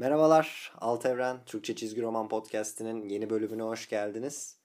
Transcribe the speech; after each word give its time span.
Merhabalar, 0.00 0.72
Alt 0.80 1.06
Evren 1.06 1.44
Türkçe 1.46 1.76
Çizgi 1.76 2.02
Roman 2.02 2.28
Podcast'inin 2.28 3.08
yeni 3.08 3.30
bölümüne 3.30 3.62
hoş 3.62 3.88
geldiniz. 3.88 4.56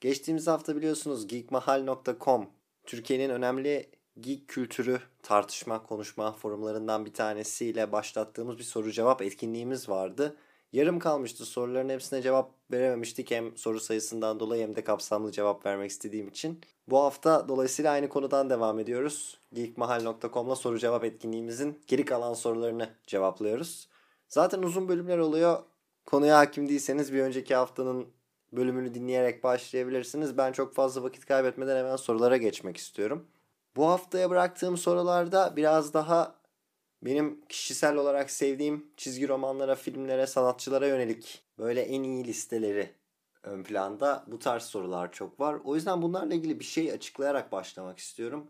Geçtiğimiz 0.00 0.46
hafta 0.46 0.76
biliyorsunuz 0.76 1.26
geekmahal.com 1.26 2.50
Türkiye'nin 2.84 3.30
önemli 3.30 3.90
geek 4.20 4.48
kültürü 4.48 5.00
tartışma, 5.22 5.82
konuşma 5.82 6.32
forumlarından 6.32 7.06
bir 7.06 7.12
tanesiyle 7.12 7.92
başlattığımız 7.92 8.58
bir 8.58 8.62
soru 8.62 8.92
cevap 8.92 9.22
etkinliğimiz 9.22 9.88
vardı. 9.88 10.36
Yarım 10.72 10.98
kalmıştı. 10.98 11.46
Soruların 11.46 11.88
hepsine 11.88 12.22
cevap 12.22 12.50
verememiştik. 12.72 13.30
Hem 13.30 13.56
soru 13.56 13.80
sayısından 13.80 14.40
dolayı 14.40 14.62
hem 14.62 14.76
de 14.76 14.84
kapsamlı 14.84 15.32
cevap 15.32 15.66
vermek 15.66 15.90
istediğim 15.90 16.28
için. 16.28 16.60
Bu 16.88 16.98
hafta 16.98 17.48
dolayısıyla 17.48 17.92
aynı 17.92 18.08
konudan 18.08 18.50
devam 18.50 18.78
ediyoruz. 18.78 19.38
geekmahal.com'la 19.52 20.56
soru 20.56 20.78
cevap 20.78 21.04
etkinliğimizin 21.04 21.78
geri 21.86 22.04
kalan 22.04 22.34
sorularını 22.34 22.90
cevaplıyoruz. 23.06 23.88
Zaten 24.28 24.62
uzun 24.62 24.88
bölümler 24.88 25.18
oluyor. 25.18 25.62
Konuya 26.06 26.38
hakim 26.38 26.68
değilseniz 26.68 27.12
bir 27.12 27.20
önceki 27.20 27.54
haftanın 27.54 28.06
bölümünü 28.52 28.94
dinleyerek 28.94 29.44
başlayabilirsiniz. 29.44 30.38
Ben 30.38 30.52
çok 30.52 30.74
fazla 30.74 31.02
vakit 31.02 31.26
kaybetmeden 31.26 31.76
hemen 31.76 31.96
sorulara 31.96 32.36
geçmek 32.36 32.76
istiyorum. 32.76 33.26
Bu 33.76 33.88
haftaya 33.88 34.30
bıraktığım 34.30 34.76
sorularda 34.76 35.56
biraz 35.56 35.94
daha 35.94 36.34
benim 37.02 37.40
kişisel 37.48 37.96
olarak 37.96 38.30
sevdiğim 38.30 38.86
çizgi 38.96 39.28
romanlara, 39.28 39.74
filmlere, 39.74 40.26
sanatçılara 40.26 40.86
yönelik 40.86 41.44
böyle 41.58 41.80
en 41.80 42.02
iyi 42.02 42.24
listeleri 42.24 42.90
ön 43.42 43.62
planda. 43.62 44.24
Bu 44.26 44.38
tarz 44.38 44.62
sorular 44.62 45.12
çok 45.12 45.40
var. 45.40 45.56
O 45.64 45.74
yüzden 45.74 46.02
bunlarla 46.02 46.34
ilgili 46.34 46.60
bir 46.60 46.64
şey 46.64 46.92
açıklayarak 46.92 47.52
başlamak 47.52 47.98
istiyorum. 47.98 48.46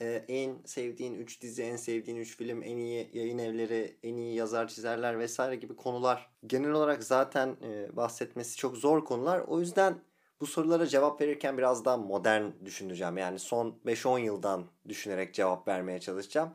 Ee, 0.00 0.24
en 0.28 0.56
sevdiğin 0.64 1.14
3 1.14 1.42
dizi, 1.42 1.62
en 1.62 1.76
sevdiğin 1.76 2.16
3 2.16 2.36
film, 2.36 2.62
en 2.62 2.76
iyi 2.76 3.10
yayın 3.12 3.38
evleri, 3.38 3.96
en 4.02 4.16
iyi 4.16 4.34
yazar 4.34 4.68
çizerler 4.68 5.18
vesaire 5.18 5.56
gibi 5.56 5.76
konular 5.76 6.30
genel 6.46 6.70
olarak 6.70 7.04
zaten 7.04 7.56
e, 7.62 7.96
bahsetmesi 7.96 8.56
çok 8.56 8.76
zor 8.76 9.04
konular. 9.04 9.40
O 9.46 9.60
yüzden 9.60 9.98
bu 10.40 10.46
sorulara 10.46 10.86
cevap 10.86 11.20
verirken 11.20 11.58
biraz 11.58 11.84
daha 11.84 11.96
modern 11.96 12.44
düşüneceğim. 12.64 13.18
Yani 13.18 13.38
son 13.38 13.78
5-10 13.86 14.20
yıldan 14.20 14.66
düşünerek 14.88 15.34
cevap 15.34 15.68
vermeye 15.68 16.00
çalışacağım. 16.00 16.50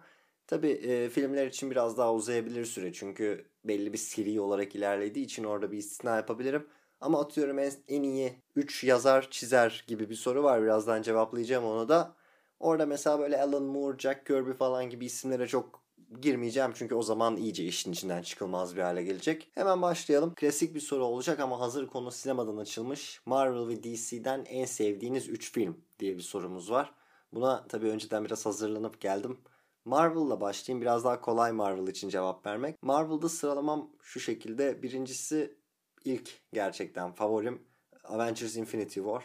Tabii 0.48 0.72
e, 0.72 1.10
filmler 1.10 1.48
için 1.48 1.72
biraz 1.72 1.98
daha 1.98 2.14
uzayabilir 2.14 2.66
süre. 2.66 2.94
Çünkü 2.94 3.46
belli 3.66 3.94
bir 3.94 3.98
seri 3.98 4.40
olarak 4.42 4.76
ilerlediği 4.76 5.26
için 5.26 5.44
orada 5.44 5.72
bir 5.72 5.78
istina 5.78 6.16
yapabilirim. 6.16 6.68
Ama 7.02 7.22
atıyorum 7.22 7.60
en, 7.60 7.72
en 7.88 8.04
iyi 8.04 8.34
3 8.56 8.84
yazar 8.84 9.28
çizer 9.32 9.84
gibi 9.88 10.10
bir 10.10 10.16
soru 10.16 10.44
var. 10.44 10.64
Birazdan 10.64 11.02
cevaplayacağım 11.02 11.66
onu 11.66 11.90
da. 11.90 12.16
Orada 12.64 12.86
mesela 12.86 13.20
böyle 13.20 13.42
Alan 13.42 13.64
Moore, 13.64 13.98
Jack 14.00 14.26
Kirby 14.26 14.52
falan 14.52 14.90
gibi 14.90 15.06
isimlere 15.06 15.48
çok 15.48 15.84
girmeyeceğim 16.22 16.72
çünkü 16.76 16.96
o 16.96 17.02
zaman 17.02 17.38
iyice 17.38 17.66
işin 17.66 17.92
içinden 17.92 18.22
çıkılmaz 18.22 18.76
bir 18.76 18.82
hale 18.82 19.04
gelecek. 19.04 19.52
Hemen 19.56 19.82
başlayalım. 19.82 20.34
Klasik 20.36 20.76
bir 20.76 20.80
soru 20.80 21.04
olacak 21.06 21.40
ama 21.40 21.60
hazır 21.60 21.88
konu 21.88 22.12
sinemadan 22.12 22.58
açılmış. 22.58 23.22
Marvel 23.26 23.68
ve 23.68 23.84
DC'den 23.84 24.46
en 24.46 24.66
sevdiğiniz 24.66 25.30
3 25.30 25.52
film 25.52 25.86
diye 26.00 26.18
bir 26.18 26.22
sorumuz 26.22 26.72
var. 26.72 26.94
Buna 27.34 27.68
tabii 27.68 27.88
önceden 27.88 28.26
biraz 28.26 28.46
hazırlanıp 28.46 29.02
geldim. 29.02 29.38
Marvel'la 29.86 30.42
başlayayım. 30.42 30.82
Biraz 30.82 31.04
daha 31.04 31.22
kolay 31.22 31.52
Marvel 31.52 31.88
için 31.88 32.10
cevap 32.10 32.46
vermek. 32.46 32.84
Marvel'da 32.84 33.30
sıralamam 33.30 33.90
şu 34.02 34.20
şekilde. 34.20 34.84
Birincisi 34.84 35.58
ilk 36.06 36.42
gerçekten 36.54 37.12
favorim 37.12 37.68
Avengers 38.04 38.56
Infinity 38.56 39.00
War. 39.00 39.24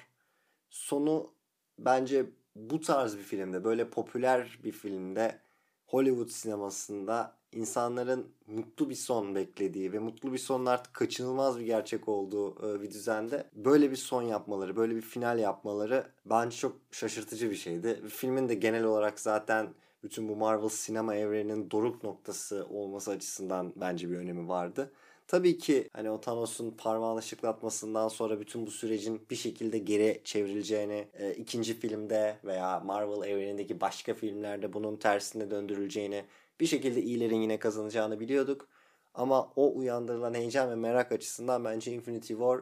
Sonu 0.71 1.35
bence 1.79 2.27
bu 2.57 2.81
tarz 2.81 3.19
bir 3.19 3.23
filmde, 3.23 3.65
böyle 3.65 3.91
popüler 3.91 4.59
bir 4.65 4.73
filmde 4.73 5.39
Hollywood 5.87 6.29
sinemasında 6.29 7.39
insanların 7.53 8.33
mutlu 8.47 8.91
bir 8.91 8.95
son 8.95 9.35
beklediği 9.35 9.93
ve 9.93 9.99
mutlu 9.99 10.33
bir 10.33 10.39
sonun 10.39 10.67
artık 10.67 10.95
kaçınılmaz 10.95 11.59
bir 11.59 11.65
gerçek 11.65 12.09
olduğu 12.09 12.75
e, 12.75 12.83
bir 12.83 12.91
düzende 12.91 13.51
böyle 13.53 13.91
bir 13.91 13.97
son 13.97 14.23
yapmaları, 14.23 14.77
böyle 14.77 14.97
bir 14.97 15.01
final 15.01 15.39
yapmaları 15.39 16.07
bence 16.27 16.57
çok 16.57 16.77
şaşırtıcı 16.91 17.51
bir 17.51 17.57
şeydi. 17.57 18.03
Filmin 18.09 18.49
de 18.49 18.55
genel 18.55 18.85
olarak 18.85 19.21
zaten 19.21 19.69
bütün 20.03 20.29
bu 20.29 20.37
Marvel 20.37 20.69
sinema 20.69 21.15
evreninin 21.15 21.71
doruk 21.71 22.05
noktası 22.05 22.67
olması 22.71 23.11
açısından 23.11 23.73
bence 23.77 24.11
bir 24.11 24.17
önemi 24.17 24.49
vardı. 24.49 24.93
Tabii 25.29 25.59
ki 25.59 25.89
hani 25.93 26.11
o 26.11 26.21
Thanos'un 26.21 26.71
parmağını 26.71 27.23
şıklatmasından 27.23 28.09
sonra 28.09 28.41
bütün 28.41 28.67
bu 28.67 28.71
sürecin 28.71 29.27
bir 29.31 29.37
şekilde 29.37 29.79
geri 29.79 30.21
çevrileceğini, 30.25 31.09
e, 31.15 31.35
ikinci 31.35 31.75
filmde 31.81 32.37
veya 32.45 32.81
Marvel 32.81 33.29
evrenindeki 33.29 33.81
başka 33.81 34.15
filmlerde 34.15 34.73
bunun 34.73 34.97
tersine 34.97 35.51
döndürüleceğini, 35.51 36.25
bir 36.61 36.67
şekilde 36.67 37.03
iyilerin 37.03 37.41
yine 37.41 37.59
kazanacağını 37.59 38.21
biliyorduk. 38.21 38.69
Ama 39.15 39.53
o 39.57 39.77
uyandırılan 39.77 40.35
heyecan 40.35 40.71
ve 40.71 40.75
merak 40.75 41.13
açısından 41.13 41.65
bence 41.65 41.93
Infinity 41.93 42.33
War 42.33 42.61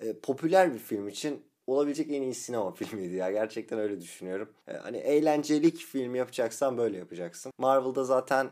e, 0.00 0.18
popüler 0.18 0.74
bir 0.74 0.78
film 0.78 1.08
için 1.08 1.42
olabilecek 1.66 2.10
en 2.10 2.22
iyi 2.22 2.34
sinema 2.34 2.72
filmiydi 2.74 3.14
ya. 3.14 3.30
Gerçekten 3.30 3.78
öyle 3.78 4.00
düşünüyorum. 4.00 4.52
E, 4.68 4.72
hani 4.72 4.96
eğlencelik 4.96 5.76
film 5.76 6.14
yapacaksan 6.14 6.78
böyle 6.78 6.98
yapacaksın. 6.98 7.52
Marvel'da 7.58 8.04
zaten 8.04 8.50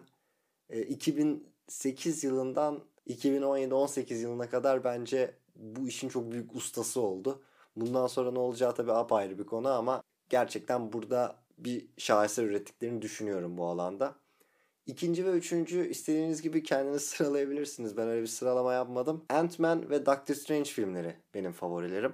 e, 0.70 0.82
2008 0.82 2.24
yılından 2.24 2.89
2017-18 3.10 4.14
yılına 4.14 4.50
kadar 4.50 4.84
bence 4.84 5.34
bu 5.56 5.88
işin 5.88 6.08
çok 6.08 6.32
büyük 6.32 6.56
ustası 6.56 7.00
oldu. 7.00 7.42
Bundan 7.76 8.06
sonra 8.06 8.30
ne 8.30 8.38
olacağı 8.38 8.74
tabii 8.74 8.92
apayrı 8.92 9.38
bir 9.38 9.46
konu 9.46 9.68
ama 9.68 10.02
gerçekten 10.28 10.92
burada 10.92 11.36
bir 11.58 11.86
şaheser 11.98 12.44
ürettiklerini 12.44 13.02
düşünüyorum 13.02 13.58
bu 13.58 13.66
alanda. 13.66 14.14
İkinci 14.86 15.26
ve 15.26 15.30
üçüncü 15.30 15.88
istediğiniz 15.88 16.42
gibi 16.42 16.62
kendiniz 16.62 17.02
sıralayabilirsiniz. 17.06 17.96
Ben 17.96 18.08
öyle 18.08 18.22
bir 18.22 18.26
sıralama 18.26 18.72
yapmadım. 18.72 19.24
Ant-Man 19.28 19.90
ve 19.90 20.06
Doctor 20.06 20.34
Strange 20.34 20.70
filmleri 20.70 21.16
benim 21.34 21.52
favorilerim. 21.52 22.12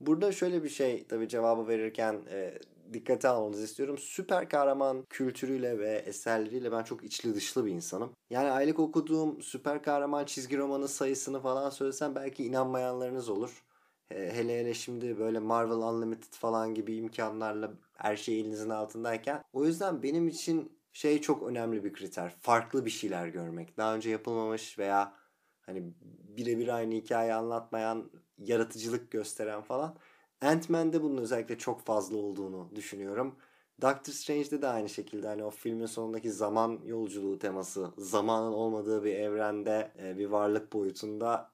Burada 0.00 0.32
şöyle 0.32 0.64
bir 0.64 0.68
şey 0.68 1.06
tabii 1.06 1.28
cevabı 1.28 1.68
verirken 1.68 2.20
e, 2.30 2.58
dikkate 2.92 3.28
almanızı 3.28 3.64
istiyorum. 3.64 3.98
Süper 3.98 4.48
kahraman 4.48 5.04
kültürüyle 5.10 5.78
ve 5.78 5.90
eserleriyle 5.90 6.72
ben 6.72 6.82
çok 6.82 7.04
içli 7.04 7.34
dışlı 7.34 7.66
bir 7.66 7.72
insanım. 7.72 8.12
Yani 8.30 8.50
aylık 8.50 8.78
okuduğum 8.78 9.42
süper 9.42 9.82
kahraman 9.82 10.24
çizgi 10.24 10.58
romanı 10.58 10.88
sayısını 10.88 11.40
falan 11.40 11.70
söylesem 11.70 12.14
belki 12.14 12.44
inanmayanlarınız 12.44 13.28
olur. 13.28 13.64
Hele 14.08 14.60
hele 14.60 14.74
şimdi 14.74 15.18
böyle 15.18 15.38
Marvel 15.38 15.76
Unlimited 15.76 16.34
falan 16.34 16.74
gibi 16.74 16.96
imkanlarla 16.96 17.72
her 17.96 18.16
şey 18.16 18.40
elinizin 18.40 18.70
altındayken. 18.70 19.42
O 19.52 19.64
yüzden 19.64 20.02
benim 20.02 20.28
için 20.28 20.80
şey 20.92 21.20
çok 21.20 21.42
önemli 21.42 21.84
bir 21.84 21.92
kriter. 21.92 22.34
Farklı 22.40 22.84
bir 22.84 22.90
şeyler 22.90 23.26
görmek. 23.28 23.76
Daha 23.76 23.94
önce 23.94 24.10
yapılmamış 24.10 24.78
veya 24.78 25.14
hani 25.60 25.94
birebir 26.36 26.68
aynı 26.68 26.94
hikaye 26.94 27.34
anlatmayan, 27.34 28.10
yaratıcılık 28.38 29.10
gösteren 29.10 29.62
falan. 29.62 29.96
Ant-Man'de 30.40 31.02
bunun 31.02 31.18
özellikle 31.22 31.58
çok 31.58 31.80
fazla 31.80 32.16
olduğunu 32.16 32.70
düşünüyorum. 32.74 33.36
Doctor 33.82 34.12
Strange'de 34.12 34.62
de 34.62 34.66
aynı 34.66 34.88
şekilde 34.88 35.26
hani 35.26 35.44
o 35.44 35.50
filmin 35.50 35.86
sonundaki 35.86 36.30
zaman 36.32 36.80
yolculuğu 36.84 37.38
teması, 37.38 37.90
zamanın 37.98 38.52
olmadığı 38.52 39.04
bir 39.04 39.14
evrende, 39.14 39.92
e, 39.98 40.18
bir 40.18 40.26
varlık 40.26 40.72
boyutunda 40.72 41.50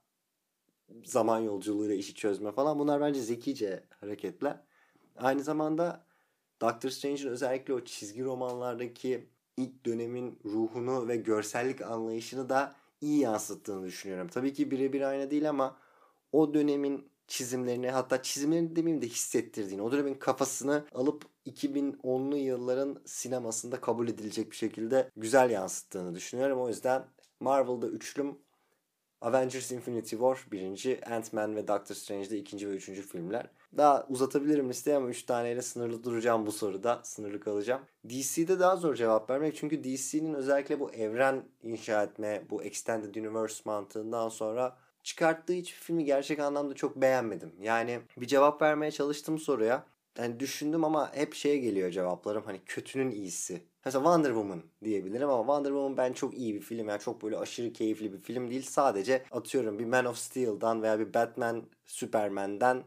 zaman 1.05 1.39
yolculuğuyla 1.41 1.95
işi 1.95 2.15
çözme 2.15 2.53
falan 2.53 2.79
bunlar 2.79 3.01
bence 3.01 3.21
zekice 3.21 3.85
hareketler. 4.01 4.61
Aynı 5.17 5.43
zamanda 5.43 6.05
Doctor 6.61 6.91
Strange'in 6.91 7.29
özellikle 7.29 7.75
o 7.75 7.85
çizgi 7.85 8.25
romanlardaki 8.25 9.29
ilk 9.57 9.87
dönemin 9.87 10.39
ruhunu 10.45 11.09
ve 11.09 11.17
görsellik 11.17 11.83
anlayışını 11.83 12.49
da 12.49 12.75
iyi 13.01 13.21
yansıttığını 13.21 13.87
düşünüyorum. 13.87 14.29
Tabii 14.29 14.53
ki 14.53 14.71
birebir 14.71 15.01
aynı 15.01 15.31
değil 15.31 15.49
ama 15.49 15.77
o 16.33 16.55
dönemin 16.55 17.09
çizimlerini 17.29 17.91
hatta 17.91 18.23
çizimlerini 18.23 18.77
demeyeyim 18.77 19.03
de 19.03 19.09
hissettirdiğini, 19.09 19.83
o 19.83 19.93
dönemin 19.93 20.15
kafasını 20.15 20.85
alıp 20.95 21.25
2010'lu 21.47 22.37
yılların 22.37 23.03
sinemasında 23.05 23.81
kabul 23.81 24.09
edilecek 24.09 24.51
bir 24.51 24.57
şekilde 24.57 25.11
güzel 25.17 25.51
yansıttığını 25.51 26.15
düşünüyorum. 26.15 26.61
O 26.61 26.69
yüzden 26.69 27.05
Marvel'da 27.41 27.89
üçlüm 27.89 28.39
Avengers 29.21 29.73
Infinity 29.73 30.11
War 30.11 30.47
birinci, 30.53 31.01
Ant-Man 31.07 31.57
ve 31.57 31.69
Doctor 31.69 31.95
Strange'de 31.95 32.39
ikinci 32.39 32.69
ve 32.69 32.73
üçüncü 32.73 33.03
filmler. 33.03 33.51
Daha 33.77 34.07
uzatabilirim 34.09 34.69
listeyi 34.69 34.97
ama 34.97 35.09
üç 35.09 35.23
taneyle 35.23 35.63
sınırlı 35.63 36.05
duracağım 36.05 36.47
bu 36.47 36.53
soruda. 36.53 37.01
Sınırlı 37.05 37.41
kalacağım. 37.41 37.83
DC'de 38.09 38.59
daha 38.59 38.77
zor 38.77 38.95
cevap 38.95 39.31
vermek. 39.31 39.57
Çünkü 39.57 39.85
DC'nin 39.85 40.35
özellikle 40.35 40.81
bu 40.81 40.93
evren 40.93 41.45
inşa 41.63 42.03
etme, 42.03 42.43
bu 42.51 42.63
Extended 42.63 43.15
Universe 43.15 43.63
mantığından 43.65 44.29
sonra 44.29 44.77
çıkarttığı 45.07 45.53
hiçbir 45.53 45.79
filmi 45.79 46.05
gerçek 46.05 46.39
anlamda 46.41 46.75
çok 46.75 46.97
beğenmedim. 46.97 47.53
Yani 47.61 48.01
bir 48.17 48.27
cevap 48.27 48.63
vermeye 48.63 48.91
çalıştım 48.91 49.39
soruya. 49.39 49.87
Yani 50.19 50.41
düşündüm 50.41 50.85
ama 50.85 51.15
hep 51.15 51.35
şeye 51.35 51.59
geliyor 51.59 51.91
cevaplarım. 51.91 52.43
Hani 52.47 52.61
kötünün 52.67 53.11
iyisi. 53.11 53.63
Mesela 53.85 54.03
Wonder 54.05 54.29
Woman 54.29 54.63
diyebilirim 54.85 55.29
ama 55.29 55.39
Wonder 55.43 55.71
Woman 55.71 55.97
ben 55.97 56.13
çok 56.13 56.35
iyi 56.35 56.55
bir 56.55 56.61
film. 56.61 56.89
Yani 56.89 57.01
çok 57.01 57.23
böyle 57.23 57.39
aşırı 57.39 57.73
keyifli 57.73 58.13
bir 58.13 58.19
film 58.19 58.51
değil. 58.51 58.63
Sadece 58.63 59.25
atıyorum 59.31 59.79
bir 59.79 59.85
Man 59.85 60.05
of 60.05 60.17
Steel'dan 60.17 60.83
veya 60.83 60.99
bir 60.99 61.15
Batman, 61.15 61.65
Superman'den 61.87 62.85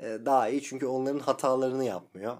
e, 0.00 0.04
daha 0.04 0.48
iyi. 0.48 0.62
Çünkü 0.62 0.86
onların 0.86 1.20
hatalarını 1.20 1.84
yapmıyor. 1.84 2.36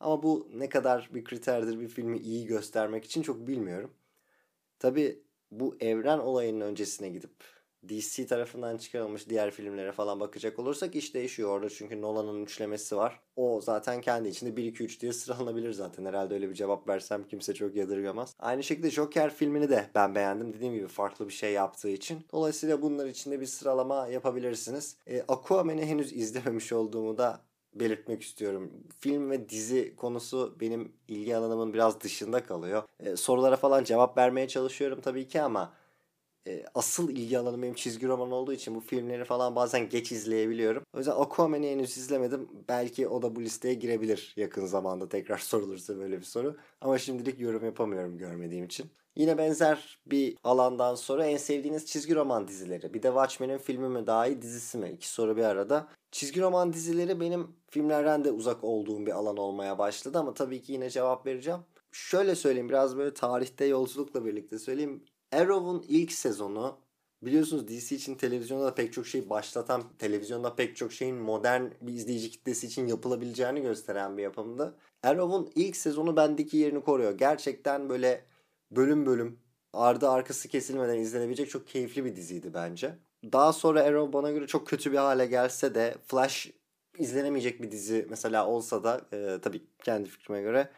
Ama 0.00 0.22
bu 0.22 0.48
ne 0.54 0.68
kadar 0.68 1.10
bir 1.14 1.24
kriterdir 1.24 1.80
bir 1.80 1.88
filmi 1.88 2.18
iyi 2.18 2.46
göstermek 2.46 3.04
için 3.04 3.22
çok 3.22 3.46
bilmiyorum. 3.46 3.90
Tabi 4.78 5.22
bu 5.50 5.76
evren 5.80 6.18
olayının 6.18 6.60
öncesine 6.60 7.08
gidip 7.08 7.61
DC 7.88 8.26
tarafından 8.26 8.76
çıkarılmış 8.76 9.28
diğer 9.28 9.50
filmlere 9.50 9.92
falan 9.92 10.20
bakacak 10.20 10.58
olursak 10.58 10.96
iş 10.96 11.14
değişiyor 11.14 11.50
orada. 11.50 11.70
Çünkü 11.70 12.00
Nolan'ın 12.00 12.44
üçlemesi 12.44 12.96
var. 12.96 13.20
O 13.36 13.60
zaten 13.60 14.00
kendi 14.00 14.28
içinde 14.28 14.60
1-2-3 14.60 15.00
diye 15.00 15.12
sıralanabilir 15.12 15.72
zaten. 15.72 16.04
Herhalde 16.04 16.34
öyle 16.34 16.50
bir 16.50 16.54
cevap 16.54 16.88
versem 16.88 17.24
kimse 17.24 17.54
çok 17.54 17.76
yadırgamaz. 17.76 18.34
Aynı 18.38 18.62
şekilde 18.62 18.90
Joker 18.90 19.34
filmini 19.34 19.70
de 19.70 19.86
ben 19.94 20.14
beğendim. 20.14 20.52
Dediğim 20.52 20.74
gibi 20.74 20.88
farklı 20.88 21.28
bir 21.28 21.32
şey 21.32 21.52
yaptığı 21.52 21.88
için. 21.88 22.26
Dolayısıyla 22.32 22.82
bunlar 22.82 23.06
içinde 23.06 23.40
bir 23.40 23.46
sıralama 23.46 24.06
yapabilirsiniz. 24.08 24.96
E, 25.06 25.22
Aquaman'i 25.28 25.86
henüz 25.86 26.12
izlememiş 26.12 26.72
olduğumu 26.72 27.18
da 27.18 27.40
belirtmek 27.74 28.22
istiyorum. 28.22 28.70
Film 28.98 29.30
ve 29.30 29.48
dizi 29.48 29.96
konusu 29.96 30.56
benim 30.60 30.92
ilgi 31.08 31.36
alanımın 31.36 31.74
biraz 31.74 32.00
dışında 32.00 32.44
kalıyor. 32.44 32.82
E, 33.00 33.16
sorulara 33.16 33.56
falan 33.56 33.84
cevap 33.84 34.18
vermeye 34.18 34.48
çalışıyorum 34.48 35.00
tabii 35.00 35.28
ki 35.28 35.42
ama 35.42 35.72
e, 36.46 36.64
asıl 36.74 37.10
ilgi 37.10 37.38
alanım 37.38 37.62
benim 37.62 37.74
çizgi 37.74 38.08
roman 38.08 38.32
olduğu 38.32 38.52
için 38.52 38.74
bu 38.74 38.80
filmleri 38.80 39.24
falan 39.24 39.56
bazen 39.56 39.88
geç 39.88 40.12
izleyebiliyorum. 40.12 40.84
O 40.94 40.98
yüzden 40.98 41.12
Aquaman'i 41.16 41.70
henüz 41.70 41.98
izlemedim. 41.98 42.48
Belki 42.68 43.08
o 43.08 43.22
da 43.22 43.36
bu 43.36 43.42
listeye 43.42 43.74
girebilir 43.74 44.34
yakın 44.36 44.66
zamanda 44.66 45.08
tekrar 45.08 45.38
sorulursa 45.38 45.96
böyle 45.96 46.18
bir 46.18 46.24
soru. 46.24 46.56
Ama 46.80 46.98
şimdilik 46.98 47.40
yorum 47.40 47.64
yapamıyorum 47.64 48.18
görmediğim 48.18 48.64
için. 48.64 48.90
Yine 49.16 49.38
benzer 49.38 49.98
bir 50.06 50.36
alandan 50.44 50.94
sonra 50.94 51.26
en 51.26 51.36
sevdiğiniz 51.36 51.86
çizgi 51.86 52.14
roman 52.14 52.48
dizileri. 52.48 52.94
Bir 52.94 53.02
de 53.02 53.08
Watchmen'in 53.08 53.58
filmi 53.58 53.88
mi 53.88 54.06
daha 54.06 54.26
iyi 54.26 54.42
dizisi 54.42 54.78
mi? 54.78 54.90
İki 54.90 55.08
soru 55.08 55.36
bir 55.36 55.44
arada. 55.44 55.88
Çizgi 56.10 56.40
roman 56.40 56.72
dizileri 56.72 57.20
benim 57.20 57.56
filmlerden 57.70 58.24
de 58.24 58.30
uzak 58.30 58.64
olduğum 58.64 59.06
bir 59.06 59.12
alan 59.12 59.36
olmaya 59.36 59.78
başladı 59.78 60.18
ama 60.18 60.34
tabii 60.34 60.62
ki 60.62 60.72
yine 60.72 60.90
cevap 60.90 61.26
vereceğim. 61.26 61.60
Şöyle 61.92 62.34
söyleyeyim 62.34 62.68
biraz 62.68 62.96
böyle 62.96 63.14
tarihte 63.14 63.64
yolculukla 63.64 64.24
birlikte 64.24 64.58
söyleyeyim. 64.58 65.04
Arrow'un 65.32 65.84
ilk 65.88 66.12
sezonu 66.12 66.78
biliyorsunuz 67.22 67.68
DC 67.68 67.96
için 67.96 68.14
televizyonda 68.14 68.64
da 68.64 68.74
pek 68.74 68.92
çok 68.92 69.06
şey 69.06 69.30
başlatan, 69.30 69.82
televizyonda 69.98 70.56
pek 70.56 70.76
çok 70.76 70.92
şeyin 70.92 71.16
modern 71.16 71.64
bir 71.80 71.92
izleyici 71.92 72.30
kitlesi 72.30 72.66
için 72.66 72.86
yapılabileceğini 72.86 73.62
gösteren 73.62 74.18
bir 74.18 74.22
yapımdı. 74.22 74.74
Arrow'un 75.02 75.50
ilk 75.54 75.76
sezonu 75.76 76.16
bendeki 76.16 76.56
yerini 76.56 76.80
koruyor. 76.80 77.18
Gerçekten 77.18 77.88
böyle 77.88 78.24
bölüm 78.70 79.06
bölüm 79.06 79.38
ardı 79.72 80.08
arkası 80.08 80.48
kesilmeden 80.48 80.98
izlenebilecek 80.98 81.50
çok 81.50 81.66
keyifli 81.66 82.04
bir 82.04 82.16
diziydi 82.16 82.54
bence. 82.54 82.98
Daha 83.32 83.52
sonra 83.52 83.82
Arrow 83.82 84.12
bana 84.12 84.30
göre 84.30 84.46
çok 84.46 84.66
kötü 84.66 84.92
bir 84.92 84.96
hale 84.96 85.26
gelse 85.26 85.74
de 85.74 85.94
Flash 86.06 86.50
izlenemeyecek 86.98 87.62
bir 87.62 87.70
dizi 87.70 88.06
mesela 88.10 88.46
olsa 88.46 88.84
da 88.84 89.00
e, 89.12 89.38
tabii 89.42 89.62
kendi 89.84 90.08
fikrime 90.08 90.42
göre 90.42 90.70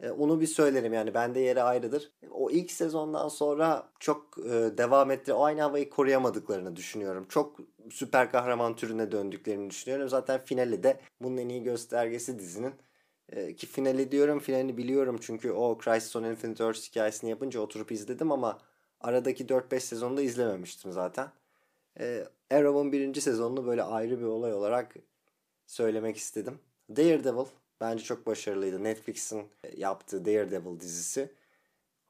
e, 0.00 0.10
onu 0.10 0.40
bir 0.40 0.46
söylerim 0.46 0.92
yani 0.92 1.14
bende 1.14 1.40
yeri 1.40 1.62
ayrıdır. 1.62 2.12
O 2.30 2.50
ilk 2.50 2.70
sezondan 2.70 3.28
sonra 3.28 3.88
çok 4.00 4.38
e, 4.38 4.50
devam 4.78 5.10
etti. 5.10 5.32
O 5.32 5.44
aynı 5.44 5.60
havayı 5.60 5.90
koruyamadıklarını 5.90 6.76
düşünüyorum. 6.76 7.26
Çok 7.28 7.56
süper 7.90 8.32
kahraman 8.32 8.76
türüne 8.76 9.12
döndüklerini 9.12 9.70
düşünüyorum. 9.70 10.08
Zaten 10.08 10.40
finali 10.44 10.82
de 10.82 11.00
bunun 11.22 11.36
en 11.36 11.48
iyi 11.48 11.62
göstergesi 11.62 12.38
dizinin. 12.38 12.74
E, 13.28 13.56
ki 13.56 13.66
finali 13.66 14.12
diyorum 14.12 14.38
finalini 14.38 14.76
biliyorum 14.76 15.18
çünkü 15.20 15.52
o 15.52 15.78
Crisis 15.84 16.16
on 16.16 16.24
Infinite 16.24 16.64
Earths 16.64 16.90
hikayesini 16.90 17.30
yapınca 17.30 17.60
oturup 17.60 17.92
izledim 17.92 18.32
ama 18.32 18.58
aradaki 19.00 19.46
4-5 19.46 19.80
sezonda 19.80 20.22
izlememiştim 20.22 20.92
zaten. 20.92 21.28
Arrow'un 22.50 22.92
birinci 22.92 23.20
sezonunu 23.20 23.66
böyle 23.66 23.82
ayrı 23.82 24.20
bir 24.20 24.24
olay 24.24 24.54
olarak 24.54 24.94
söylemek 25.66 26.16
istedim. 26.16 26.58
Daredevil 26.90 27.44
bence 27.80 28.04
çok 28.04 28.26
başarılıydı. 28.26 28.84
Netflix'in 28.84 29.48
yaptığı 29.76 30.24
Daredevil 30.24 30.80
dizisi. 30.80 31.32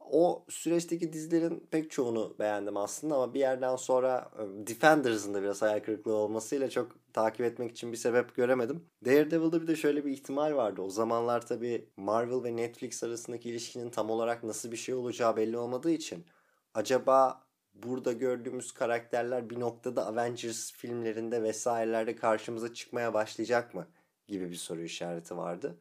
O 0.00 0.44
süreçteki 0.48 1.12
dizilerin 1.12 1.68
pek 1.70 1.90
çoğunu 1.90 2.36
beğendim 2.38 2.76
aslında 2.76 3.14
ama 3.14 3.34
bir 3.34 3.40
yerden 3.40 3.76
sonra 3.76 4.30
e, 4.38 4.66
Defenders'ın 4.66 5.34
da 5.34 5.42
biraz 5.42 5.62
hayal 5.62 5.80
kırıklığı 5.80 6.14
olmasıyla 6.14 6.70
çok 6.70 7.12
takip 7.12 7.40
etmek 7.40 7.70
için 7.70 7.92
bir 7.92 7.96
sebep 7.96 8.34
göremedim. 8.34 8.84
Daredevil'da 9.04 9.62
bir 9.62 9.66
de 9.66 9.76
şöyle 9.76 10.04
bir 10.04 10.10
ihtimal 10.12 10.54
vardı. 10.54 10.82
O 10.82 10.90
zamanlar 10.90 11.46
tabii 11.46 11.88
Marvel 11.96 12.44
ve 12.44 12.56
Netflix 12.56 13.04
arasındaki 13.04 13.50
ilişkinin 13.50 13.90
tam 13.90 14.10
olarak 14.10 14.44
nasıl 14.44 14.72
bir 14.72 14.76
şey 14.76 14.94
olacağı 14.94 15.36
belli 15.36 15.58
olmadığı 15.58 15.90
için 15.90 16.26
acaba 16.74 17.48
burada 17.74 18.12
gördüğümüz 18.12 18.72
karakterler 18.72 19.50
bir 19.50 19.60
noktada 19.60 20.06
Avengers 20.06 20.72
filmlerinde 20.72 21.42
vesairelerde 21.42 22.16
karşımıza 22.16 22.74
çıkmaya 22.74 23.14
başlayacak 23.14 23.74
mı 23.74 23.86
gibi 24.28 24.50
bir 24.50 24.56
soru 24.56 24.82
işareti 24.82 25.36
vardı. 25.36 25.78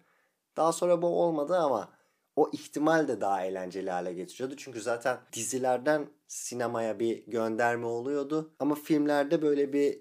Daha 0.57 0.71
sonra 0.71 1.01
bu 1.01 1.07
olmadı 1.07 1.57
ama 1.57 1.89
o 2.35 2.49
ihtimal 2.53 3.07
de 3.07 3.21
daha 3.21 3.45
eğlenceli 3.45 3.91
hale 3.91 4.13
getiriyordu. 4.13 4.55
Çünkü 4.57 4.81
zaten 4.81 5.17
dizilerden 5.33 6.07
sinemaya 6.27 6.99
bir 6.99 7.25
gönderme 7.27 7.85
oluyordu. 7.85 8.55
Ama 8.59 8.75
filmlerde 8.75 9.41
böyle 9.41 9.73
bir 9.73 9.99